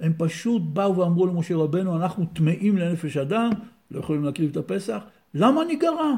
הם 0.00 0.12
פשוט 0.18 0.62
באו 0.62 0.96
ואמרו 0.96 1.26
למשה 1.26 1.56
רבנו, 1.56 1.96
אנחנו 1.96 2.26
טמאים 2.32 2.78
לנפש 2.78 3.16
אדם, 3.16 3.50
לא 3.90 3.98
יכולים 3.98 4.24
להקריב 4.24 4.50
את 4.50 4.56
הפסח, 4.56 5.02
למה 5.34 5.64
ניגרע? 5.64 6.14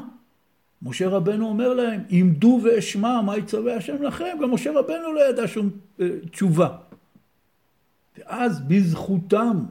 משה 0.81 1.09
רבנו 1.09 1.47
אומר 1.47 1.73
להם, 1.73 2.01
עמדו 2.09 2.59
ואשמע 2.63 3.21
מה 3.21 3.37
יצווה 3.37 3.75
השם 3.75 4.03
לכם, 4.03 4.37
גם 4.41 4.51
משה 4.51 4.71
רבנו 4.71 5.13
לא 5.13 5.29
ידע 5.29 5.47
שום 5.47 5.69
אה, 6.01 6.07
תשובה. 6.31 6.69
ואז 8.17 8.61
בזכותם 8.67 9.63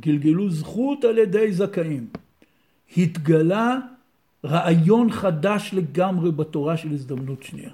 גלגלו 0.00 0.50
זכות 0.50 1.04
על 1.04 1.18
ידי 1.18 1.52
זכאים. 1.52 2.06
התגלה 2.96 3.78
רעיון 4.44 5.10
חדש 5.10 5.70
לגמרי 5.72 6.32
בתורה 6.32 6.76
של 6.76 6.92
הזדמנות 6.92 7.42
שנייה. 7.42 7.70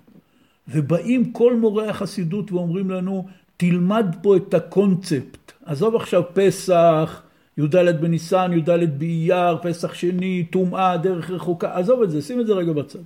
ובאים 0.69 1.33
כל 1.33 1.57
מורי 1.57 1.89
החסידות 1.89 2.53
ואומרים 2.53 2.91
לנו, 2.91 3.27
תלמד 3.57 4.07
פה 4.23 4.37
את 4.37 4.55
הקונספט. 4.55 5.53
עזוב 5.65 5.97
עכשיו 5.97 6.23
פסח, 6.35 7.23
י"ד 7.59 8.01
בניסן, 8.01 8.53
י"ד 8.53 8.99
באייר, 8.99 9.59
פסח 9.63 9.95
שני, 9.95 10.45
טומאה, 10.51 10.97
דרך 10.97 11.31
רחוקה, 11.31 11.79
עזוב 11.79 12.03
את 12.03 12.11
זה, 12.11 12.23
שים 12.23 12.41
את 12.41 12.47
זה 12.47 12.53
רגע 12.53 12.73
בצד. 12.73 12.99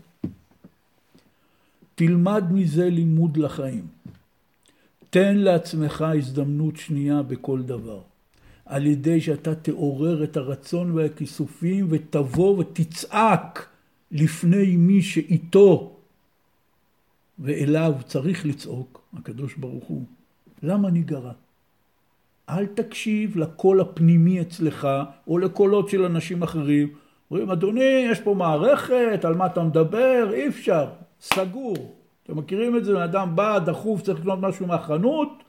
תלמד 1.94 2.44
מזה 2.50 2.90
לימוד 2.90 3.36
לחיים. 3.36 3.86
תן 5.10 5.36
לעצמך 5.36 6.04
הזדמנות 6.18 6.76
שנייה 6.76 7.22
בכל 7.22 7.62
דבר. 7.62 8.00
על 8.66 8.86
ידי 8.86 9.20
שאתה 9.20 9.54
תעורר 9.54 10.24
את 10.24 10.36
הרצון 10.36 10.90
והכיסופים 10.90 11.86
ותבוא 11.90 12.58
ותצעק 12.58 13.68
לפני 14.10 14.76
מי 14.76 15.02
שאיתו 15.02 15.96
ואליו 17.38 17.92
צריך 18.06 18.46
לצעוק, 18.46 19.00
הקדוש 19.18 19.54
ברוך 19.54 19.84
הוא, 19.84 20.04
למה 20.62 20.90
ניגרע? 20.90 21.32
אל 22.48 22.66
תקשיב 22.66 23.36
לקול 23.36 23.80
הפנימי 23.80 24.40
אצלך, 24.40 24.88
או 25.28 25.38
לקולות 25.38 25.88
של 25.88 26.04
אנשים 26.04 26.42
אחרים. 26.42 26.88
אומרים, 27.30 27.50
אדוני, 27.50 28.06
יש 28.10 28.20
פה 28.20 28.34
מערכת, 28.34 29.24
על 29.24 29.34
מה 29.34 29.46
אתה 29.46 29.62
מדבר? 29.62 30.30
אי 30.32 30.48
אפשר, 30.48 30.88
סגור. 31.20 31.94
אתם 32.24 32.38
מכירים 32.38 32.76
את 32.76 32.84
זה, 32.84 33.04
אדם 33.04 33.36
בא, 33.36 33.58
דחוף, 33.58 34.02
צריך 34.02 34.20
לקנות 34.20 34.38
משהו 34.40 34.66
מהחנות, 34.66 35.41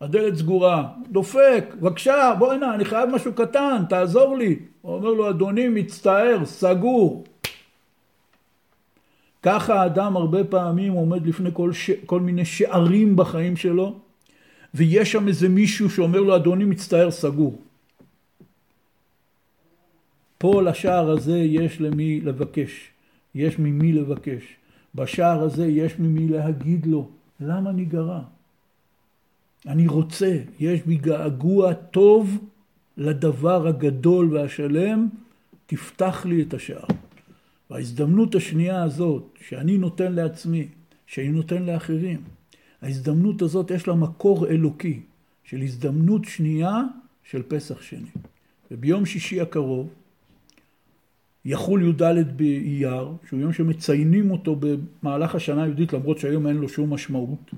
הדלת 0.00 0.34
סגורה, 0.34 0.88
דופק, 1.10 1.64
בבקשה, 1.80 2.32
בוא 2.38 2.52
הנה, 2.52 2.74
אני 2.74 2.84
חייב 2.84 3.10
משהו 3.10 3.32
קטן, 3.32 3.82
תעזור 3.88 4.36
לי. 4.36 4.58
הוא 4.80 4.94
אומר 4.94 5.08
לו, 5.08 5.30
אדוני, 5.30 5.68
מצטער, 5.68 6.44
סגור. 6.44 7.24
ככה 9.42 9.82
האדם 9.82 10.16
הרבה 10.16 10.44
פעמים 10.44 10.92
עומד 10.92 11.26
לפני 11.26 11.50
כל, 11.52 11.72
ש... 11.72 11.90
כל 12.06 12.20
מיני 12.20 12.44
שערים 12.44 13.16
בחיים 13.16 13.56
שלו, 13.56 13.98
ויש 14.74 15.12
שם 15.12 15.28
איזה 15.28 15.48
מישהו 15.48 15.90
שאומר 15.90 16.20
לו, 16.20 16.36
אדוני 16.36 16.64
מצטער, 16.64 17.10
סגור. 17.10 17.58
פה 20.38 20.62
לשער 20.62 21.10
הזה 21.10 21.38
יש 21.38 21.80
למי 21.80 22.20
לבקש, 22.20 22.90
יש 23.34 23.58
ממי 23.58 23.92
לבקש. 23.92 24.42
בשער 24.94 25.42
הזה 25.42 25.66
יש 25.66 25.98
ממי 25.98 26.28
להגיד 26.28 26.86
לו, 26.86 27.08
למה 27.40 27.72
ניגרע? 27.72 28.20
אני 29.66 29.88
רוצה, 29.88 30.38
יש 30.60 30.80
בי 30.82 30.96
געגוע 30.96 31.74
טוב 31.74 32.38
לדבר 32.96 33.68
הגדול 33.68 34.34
והשלם, 34.34 35.08
תפתח 35.66 36.26
לי 36.26 36.42
את 36.42 36.54
השער. 36.54 36.84
וההזדמנות 37.70 38.34
השנייה 38.34 38.82
הזאת, 38.82 39.38
שאני 39.48 39.78
נותן 39.78 40.12
לעצמי, 40.12 40.68
שאני 41.06 41.28
נותן 41.28 41.62
לאחרים, 41.62 42.22
ההזדמנות 42.82 43.42
הזאת 43.42 43.70
יש 43.70 43.88
לה 43.88 43.94
מקור 43.94 44.46
אלוקי 44.46 45.00
של 45.44 45.60
הזדמנות 45.60 46.24
שנייה 46.24 46.82
של 47.24 47.42
פסח 47.48 47.82
שני. 47.82 48.10
וביום 48.70 49.06
שישי 49.06 49.40
הקרוב 49.40 49.88
יחול 51.44 51.82
י"ד 51.82 52.36
באייר, 52.36 53.08
שהוא 53.28 53.40
יום 53.40 53.52
שמציינים 53.52 54.30
אותו 54.30 54.56
במהלך 54.60 55.34
השנה 55.34 55.62
היהודית 55.62 55.92
למרות 55.92 56.18
שהיום 56.18 56.46
אין 56.46 56.56
לו 56.56 56.68
שום 56.68 56.94
משמעות. 56.94 57.50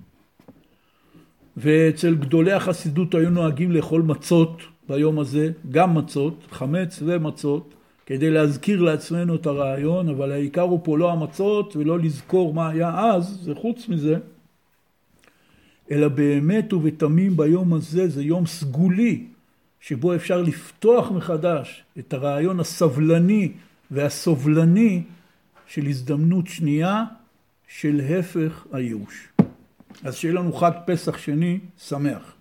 ואצל 1.57 2.14
גדולי 2.14 2.53
החסידות 2.53 3.14
היו 3.14 3.30
נוהגים 3.30 3.72
לאכול 3.72 4.03
מצות 4.03 4.62
ביום 4.88 5.18
הזה, 5.18 5.50
גם 5.70 5.94
מצות, 5.94 6.46
חמץ 6.50 7.03
ומצות, 7.07 7.74
כדי 8.07 8.30
להזכיר 8.30 8.82
לעצמנו 8.82 9.34
את 9.34 9.46
הרעיון, 9.46 10.09
אבל 10.09 10.32
העיקר 10.32 10.62
הוא 10.62 10.80
פה 10.82 10.98
לא 10.98 11.12
המצות 11.12 11.76
ולא 11.76 11.98
לזכור 11.98 12.55
מה 12.55 12.68
היה 12.68 13.00
אז, 13.00 13.38
זה 13.42 13.55
חוץ 13.55 13.88
מזה, 13.88 14.16
אלא 15.90 16.09
באמת 16.09 16.72
ובתמים 16.72 17.36
ביום 17.36 17.74
הזה, 17.74 18.09
זה 18.09 18.22
יום 18.22 18.46
סגולי, 18.46 19.24
שבו 19.80 20.14
אפשר 20.14 20.42
לפתוח 20.42 21.11
מחדש 21.11 21.84
את 21.98 22.12
הרעיון 22.12 22.61
הסבלני 22.61 23.53
והסובלני 23.90 25.03
של 25.66 25.86
הזדמנות 25.86 26.46
שנייה 26.46 27.05
של 27.68 28.00
הפך 28.00 28.66
הייאוש. 28.72 29.28
אז 30.05 30.16
שיהיה 30.16 30.34
לנו 30.34 30.53
חג 30.53 30.70
פסח 30.86 31.18
שני 31.18 31.59
שמח. 31.78 32.22